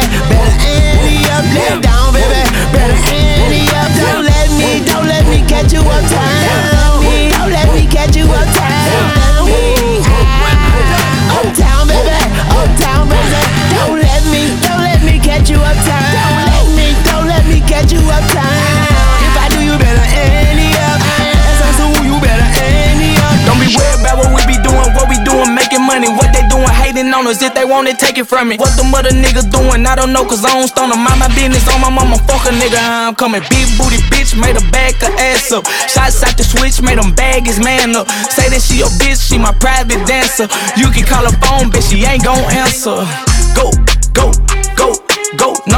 Better 2.71 2.97
and 3.11 3.22
don't 3.91 4.23
let 4.23 4.49
me, 4.57 4.85
don't 4.85 5.07
let 5.07 5.25
me 5.27 5.45
catch 5.47 5.73
you 5.73 5.81
up 5.81 6.05
time. 6.09 6.32
If 27.41 27.53
they 27.53 27.65
want 27.65 27.87
it, 27.87 27.97
take 27.97 28.17
it 28.17 28.25
from 28.25 28.49
me. 28.49 28.57
What 28.57 28.75
the 28.77 28.83
mother 28.83 29.09
niggas 29.09 29.49
doing, 29.49 29.85
I 29.85 29.95
don't 29.95 30.11
know, 30.13 30.25
cause 30.25 30.43
I 30.43 30.53
don't 30.53 30.67
stone 30.67 30.89
them. 30.89 30.99
Mind 31.03 31.19
my 31.19 31.31
business 31.33 31.65
on 31.71 31.81
my 31.81 31.89
mama, 31.89 32.17
fuck 32.27 32.45
a 32.45 32.51
nigga, 32.51 32.77
I'm 32.77 33.15
coming. 33.15 33.41
Big 33.49 33.65
booty 33.79 33.97
bitch, 34.11 34.35
made 34.35 34.59
a 34.59 34.63
back 34.69 34.99
her 34.99 35.13
ass 35.17 35.51
up. 35.51 35.65
Shots 35.87 36.21
out 36.23 36.35
the 36.37 36.43
switch, 36.43 36.81
made 36.81 36.99
them 36.99 37.15
bag 37.15 37.47
his 37.47 37.59
man 37.59 37.95
up. 37.95 38.09
Say 38.29 38.49
that 38.49 38.61
she 38.61 38.81
a 38.81 38.89
bitch, 38.99 39.23
she 39.23 39.37
my 39.37 39.53
private 39.57 40.05
dancer. 40.05 40.51
You 40.75 40.91
can 40.91 41.05
call 41.07 41.23
her 41.23 41.37
phone, 41.39 41.71
bitch, 41.71 41.89
she 41.89 42.03
ain't 42.03 42.23
gon' 42.23 42.43
answer. 42.51 43.01
Go, 43.55 43.71
go 44.13 44.42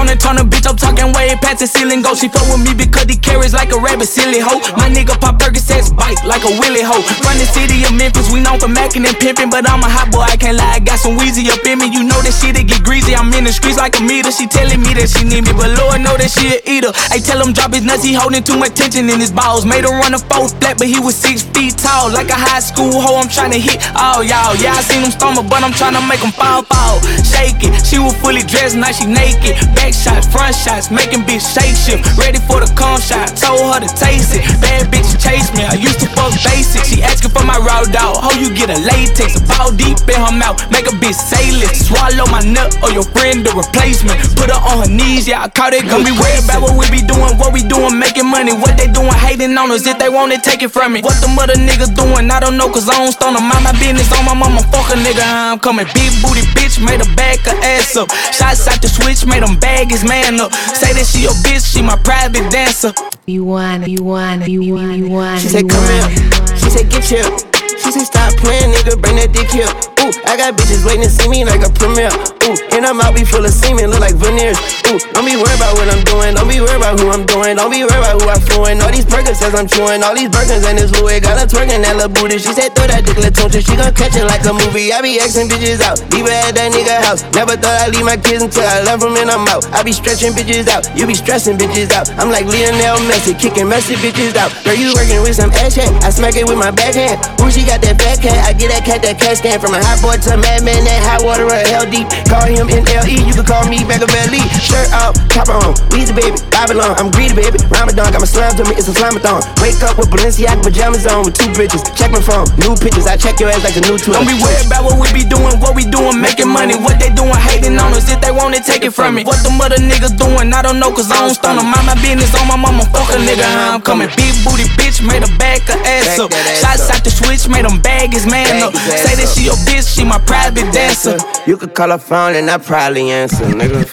Known 0.05 0.17
to 0.17 0.21
turn 0.21 0.38
a 0.38 0.45
bitch 0.45 0.69
up, 0.69 0.77
talking 0.77 1.09
way 1.17 1.33
past 1.41 1.65
the 1.65 1.67
ceiling 1.67 2.05
go. 2.05 2.13
She 2.13 2.29
fuck 2.29 2.45
with 2.53 2.62
me 2.62 2.77
because 2.77 3.09
he 3.09 3.17
carries 3.17 3.57
like 3.57 3.74
a 3.74 3.79
rabbit, 3.81 4.05
silly 4.05 4.38
hoe. 4.38 4.62
My 4.77 4.85
nigga 4.85 5.17
pop 5.17 5.41
Percocets 5.41 5.89
bite 5.89 6.21
like 6.29 6.45
a 6.45 6.53
willy 6.62 6.85
hoe. 6.85 7.01
From 7.25 7.41
the 7.41 7.47
city 7.50 7.81
of 7.89 7.93
Memphis, 7.97 8.29
we 8.29 8.38
known 8.38 8.62
for 8.62 8.69
macking 8.69 9.01
and 9.01 9.17
pimping, 9.17 9.50
but 9.50 9.65
I'm 9.65 9.81
a 9.81 9.89
hot 9.89 10.13
boy, 10.13 10.21
I 10.21 10.38
can't 10.38 10.57
lie. 10.57 10.77
I 10.77 10.79
got 10.79 11.01
some 11.01 11.17
Weezy 11.17 11.50
up 11.50 11.65
in 11.65 11.81
me, 11.81 11.89
you 11.89 12.05
know 12.05 12.21
that 12.21 12.38
shit 12.38 12.53
it 12.53 12.69
get 12.69 12.85
greasy. 12.85 13.17
I'm 13.17 13.33
in 13.33 13.50
the 13.50 13.53
streets 13.53 13.81
like 13.81 13.97
a 13.97 14.03
meter. 14.05 14.29
She 14.29 14.45
telling 14.45 14.77
me 14.77 14.93
that 14.93 15.09
she 15.09 15.25
need 15.25 15.50
me, 15.50 15.53
but 15.57 15.74
Lord 15.74 15.97
know 16.05 16.13
that 16.21 16.29
she 16.29 16.53
a 16.53 16.62
eater. 16.69 16.93
I 17.09 17.17
tell 17.17 17.41
him 17.41 17.50
drop 17.57 17.74
his 17.74 17.81
nuts, 17.81 18.05
he 18.05 18.13
holding 18.13 18.45
too 18.45 18.62
much 18.62 18.77
tension 18.77 19.09
in 19.09 19.17
his 19.17 19.33
balls. 19.33 19.65
Made 19.65 19.89
her 19.89 19.95
run 20.05 20.13
a 20.13 20.21
four 20.21 20.53
flat, 20.62 20.77
but 20.77 20.85
he 20.85 21.01
was 21.01 21.17
six 21.17 21.41
feet 21.41 21.81
tall, 21.81 22.13
like 22.13 22.29
a 22.29 22.38
high 22.38 22.62
school 22.62 23.01
hoe. 23.01 23.17
I'm 23.17 23.31
trying 23.31 23.57
to 23.57 23.62
hit 23.62 23.81
all 23.97 24.21
y'all. 24.21 24.53
Yeah, 24.62 24.77
I 24.77 24.85
seen 24.85 25.01
him 25.01 25.09
stumble, 25.09 25.41
but 25.41 25.65
I'm 25.65 25.74
trying 25.74 25.97
to 25.97 26.03
make 26.05 26.21
him 26.21 26.29
fall, 26.29 26.62
fall. 26.62 27.01
Shake 27.25 27.65
it. 27.65 27.74
She 27.81 27.97
was 27.97 28.13
fully 28.21 28.45
dressed, 28.45 28.77
now 28.77 28.93
she 28.93 29.09
naked. 29.09 29.57
Back 29.74 29.94
shots, 29.95 30.27
front 30.27 30.53
shots, 30.53 30.91
making 30.91 31.23
bitch 31.23 31.41
shake 31.41 31.75
shift. 31.75 32.03
Ready 32.19 32.39
for 32.43 32.59
the 32.59 32.67
come 32.75 32.99
shot, 32.99 33.31
told 33.39 33.63
her 33.71 33.79
to 33.79 33.89
taste 33.95 34.35
it. 34.35 34.43
Bad 34.59 34.91
bitch 34.91 35.07
chase 35.17 35.47
me, 35.55 35.63
I 35.63 35.79
used 35.79 36.03
to 36.03 36.08
fuck 36.12 36.36
basic. 36.43 36.84
She 36.84 37.01
asking 37.01 37.31
for 37.31 37.47
my 37.47 37.58
raw 37.58 37.88
dog. 37.88 38.19
How 38.19 38.36
you 38.36 38.51
get 38.51 38.69
a 38.69 38.77
latex, 38.84 39.39
a 39.39 39.43
ball 39.47 39.71
deep 39.71 39.97
in 40.12 40.19
her 40.19 40.36
mouth, 40.36 40.60
make 40.69 40.86
a 40.91 40.95
bitch 40.99 41.15
say 41.15 41.55
less. 41.55 41.88
Swallow 41.88 42.27
my 42.27 42.43
nut 42.43 42.75
or 42.84 42.91
your 42.91 43.08
friend 43.15 43.47
the 43.47 43.51
replacement. 43.55 44.19
Put 44.36 44.51
her 44.51 44.60
on 44.60 44.84
her 44.84 44.91
knees, 44.91 45.27
yeah, 45.27 45.45
I 45.45 45.49
caught 45.49 45.73
it. 45.73 45.88
Gonna 45.88 46.03
be 46.03 46.13
worried 46.13 46.43
about 46.43 46.62
what 46.62 46.75
we 46.75 46.86
be 46.91 47.01
doing, 47.01 47.39
what 47.39 47.55
we 47.55 47.63
doing, 47.63 47.95
making 47.97 48.27
money. 48.27 48.51
What 48.51 48.75
they 48.75 48.91
doing, 48.91 49.15
hating 49.15 49.55
on 49.55 49.71
us. 49.71 49.88
If 49.88 49.97
they 49.97 50.10
want 50.10 50.36
it, 50.36 50.43
take 50.43 50.62
it 50.62 50.69
from 50.69 50.93
me. 50.93 51.01
What 51.01 51.17
the 51.21 51.29
mother 51.31 51.55
niggas 51.55 51.95
doing, 51.95 52.29
I 52.29 52.39
don't 52.43 52.58
know, 52.58 52.67
cause 52.67 52.89
I 52.89 52.99
don't 52.99 53.13
stone 53.13 53.34
them. 53.34 53.47
Mind 53.47 53.63
my 53.63 53.73
business 53.79 54.12
on 54.12 54.25
my 54.25 54.36
mama, 54.36 54.62
fuck 54.73 54.91
a 54.91 54.97
nigga, 54.99 55.23
I'm 55.23 55.60
coming. 55.60 55.88
Big 55.93 56.12
booty 56.21 56.43
bitch, 56.58 56.81
made 56.84 57.01
a 57.01 57.08
back 57.15 57.39
her 57.45 57.58
ass 57.63 57.95
up. 57.95 58.10
Shots 58.34 58.67
out 58.67 58.81
the 58.81 58.89
switch, 58.89 59.25
made 59.25 59.43
them 59.43 59.58
bag 59.60 59.85
his 59.89 60.04
man 60.04 60.39
up. 60.39 60.54
Say 60.54 60.93
that 60.93 61.06
she 61.06 61.24
your 61.24 61.34
bitch, 61.43 61.65
she 61.65 61.82
my 61.82 61.98
private 62.04 62.50
dancer. 62.52 62.93
You 63.26 63.43
wanna, 63.43 63.88
you 63.88 64.04
wanna, 64.04 64.48
you 64.48 64.74
wanna, 64.74 64.95
you 64.95 65.10
want. 65.10 65.41
She 65.41 65.50
said, 65.50 65.69
come 65.69 65.84
here. 65.86 66.10
She 66.58 66.69
said, 66.69 66.89
get 66.89 67.04
chill. 67.04 67.38
She 67.80 67.91
said, 67.91 68.06
stop 68.06 68.34
playing, 68.38 68.71
nigga, 68.71 69.02
bring 69.02 69.15
that 69.17 69.34
dick 69.34 69.50
here. 69.52 69.94
Ooh, 70.06 70.13
I 70.22 70.38
got 70.38 70.54
bitches 70.54 70.86
waiting 70.86 71.02
to 71.02 71.10
see 71.10 71.26
me 71.26 71.41
like 71.41 71.65
a 71.65 71.72
premiere. 71.74 72.13
Ooh, 72.46 72.54
and 72.78 72.86
I'm 72.86 73.02
be 73.18 73.26
full 73.26 73.41
of 73.41 73.50
semen, 73.50 73.89
look 73.89 74.06
like 74.06 74.13
veneers. 74.22 74.54
Ooh, 74.86 75.02
don't 75.18 75.26
be 75.26 75.34
worried 75.34 75.58
about 75.58 75.74
what 75.82 75.89
I'm 75.89 76.06
doing, 76.06 76.38
don't 76.38 76.46
be 76.46 76.62
worried 76.62 76.78
about 76.78 77.02
who 77.02 77.10
I'm 77.10 77.26
doing, 77.26 77.58
don't 77.58 77.74
be 77.74 77.82
worried 77.82 78.06
about 78.06 78.22
who 78.22 78.30
I'm 78.30 78.38
fluing. 78.38 78.78
All 78.86 78.94
these 78.94 79.10
perkins 79.10 79.41
says 79.41 79.58
I'm 79.58 79.65
chewing, 79.65 80.06
all 80.06 80.13
these 80.13 80.30
burgers 80.30 80.62
and 80.62 80.78
this 80.78 80.94
Louis 80.94 81.26
got 81.26 81.41
her 81.41 81.50
twerking 81.50 81.82
that 81.82 81.98
little 81.98 82.13
booty. 82.13 82.38
She 82.38 82.54
said, 82.54 82.78
throw 82.78 82.86
that 82.86 83.02
dick, 83.02 83.18
tuncha, 83.18 83.65
she 83.65 83.74
gon' 83.74 83.89
catch 83.98 84.13
it 84.13 84.30
like 84.30 84.46
a 84.46 84.54
movie. 84.54 84.94
I 84.94 85.02
be 85.02 85.18
asking 85.18 85.50
bitches 85.50 85.82
out, 85.82 85.98
leave 86.13 86.30
her 86.30 86.38
at 86.38 86.54
that 86.54 86.70
nigga 86.70 87.02
house. 87.02 87.26
Never 87.34 87.58
thought 87.58 87.74
I'd 87.82 87.98
leave 87.98 88.06
my 88.06 88.20
kids 88.22 88.46
until 88.46 88.62
I 88.62 88.86
left 88.86 89.02
them 89.02 89.18
and 89.18 89.34
I'm 89.34 89.50
out. 89.50 89.65
I 89.74 89.82
be 89.82 89.89
stretching 89.89 90.38
bitches 90.38 90.70
out, 90.70 90.86
you 90.94 91.10
be 91.10 91.18
stressing 91.18 91.58
bitches 91.58 91.89
out. 91.89 92.13
I'm 92.22 92.30
like 92.30 92.46
Lionel 92.46 93.02
Messi, 93.10 93.34
kicking 93.34 93.65
messy 93.65 93.98
bitches 93.98 94.38
out. 94.38 94.54
Girl, 94.62 94.78
you 94.78 94.94
working 94.94 95.26
with 95.26 95.34
some 95.34 95.50
ass 95.65 95.82
shit, 95.82 95.89
I 96.06 96.13
smack 96.13 96.38
it 96.38 96.46
with 96.46 96.62
my 96.62 96.70
backhand. 96.70 97.18
Ooh, 97.41 97.50
she 97.50 97.65
got 97.65 97.82
that 97.82 97.98
fat 97.98 98.22
cat, 98.22 98.38
I 98.46 98.54
get 98.54 98.70
that 98.70 98.86
cat 98.86 99.02
that 99.02 99.18
cat 99.18 99.41
scan 99.41 99.58
from 99.58 99.74
a 99.74 99.82
hot 99.95 100.03
boy 100.03 100.17
to 100.19 100.36
madman, 100.38 100.84
that 100.84 100.99
hot 101.08 101.23
water 101.23 101.47
or 101.47 101.62
hell 101.71 101.88
deep. 101.88 102.08
Call 102.27 102.43
him 102.43 102.67
NLE, 102.67 103.23
you 103.23 103.34
can 103.34 103.45
call 103.47 103.63
me 103.67 103.84
Machiavelli. 103.88 104.43
Shirt 104.60 104.91
off, 104.91 105.15
top 105.31 105.47
on, 105.47 105.75
Weezy 105.95 106.12
baby, 106.12 106.36
Babylon. 106.51 106.95
I'm 106.99 107.12
greedy 107.12 107.36
baby, 107.36 107.60
Ramadan 107.71 108.12
got 108.12 108.19
my 108.19 108.27
slime 108.27 108.55
to 108.60 108.63
me, 108.67 108.75
it's 108.75 108.91
a 108.91 108.95
slamathon. 108.95 109.43
Wake 109.63 109.79
up 109.84 109.95
with 109.95 110.12
Balenciaga 110.12 110.60
pajamas 110.63 111.08
on 111.08 111.23
with 111.23 111.36
two 111.36 111.51
bitches. 111.55 111.84
Check 111.95 112.12
my 112.12 112.19
phone, 112.19 112.47
new 112.60 112.75
pictures, 112.75 113.08
I 113.08 113.15
check 113.15 113.39
your 113.39 113.49
ass 113.49 113.63
like 113.63 113.77
a 113.79 113.84
new 113.84 113.95
tool. 113.95 114.19
Don't 114.19 114.27
be 114.27 114.36
worried 114.36 114.67
about 114.67 114.84
what 114.84 114.99
we 114.99 115.08
be 115.15 115.23
doing, 115.23 115.55
what 115.63 115.75
we 115.75 115.88
doing, 115.88 116.19
making 116.19 116.51
money. 116.51 116.75
What 116.75 116.99
they 116.99 117.10
doing, 117.13 117.36
hating 117.36 117.79
on 117.79 117.95
us. 117.95 118.12
If 118.12 118.19
they 118.19 118.31
want 118.31 118.55
it, 118.55 118.67
take 118.67 118.84
it 118.84 118.91
from 118.91 119.15
me. 119.15 119.23
What 119.23 119.39
the 119.43 119.51
mother 119.53 119.79
niggas 119.79 120.17
doing, 120.19 120.51
I 120.51 120.62
don't 120.62 120.79
know, 120.79 120.91
cause 120.91 121.10
I 121.12 121.23
don't 121.23 121.34
stun 121.34 121.55
them. 121.55 121.71
Mind 121.71 121.88
my 121.88 121.95
business 122.03 122.34
on 122.36 122.47
my 122.47 122.60
mama, 122.60 122.84
fuck 122.91 123.10
a 123.15 123.17
nigga, 123.21 123.47
how 123.47 123.79
I'm 123.79 123.81
coming. 123.81 124.10
Big 124.19 124.36
booty 124.43 124.67
bitch, 124.75 124.99
made 125.05 125.23
a 125.23 125.31
back 125.39 125.63
her 125.71 125.79
ass 125.88 126.19
up. 126.19 126.31
Shots 126.60 126.89
out 126.91 127.03
the 127.03 127.12
switch, 127.12 127.47
made 127.47 127.65
them 127.65 127.79
bag 127.79 128.12
his 128.12 128.25
man 128.25 128.62
up. 128.62 128.75
Say 128.75 129.15
that 129.15 129.29
she 129.31 129.45
your 129.45 129.58
bitch, 129.86 129.98
she 129.98 130.04
my 130.06 130.19
private 130.19 130.71
dancer. 130.74 131.17
You 131.48 131.58
could 131.58 131.74
call 131.74 131.89
her 131.89 131.98
phone 131.98 132.36
and 132.36 132.50
I 132.50 132.58
probably 132.58 133.12
answer, 133.12 133.45
nigga. 133.45 133.84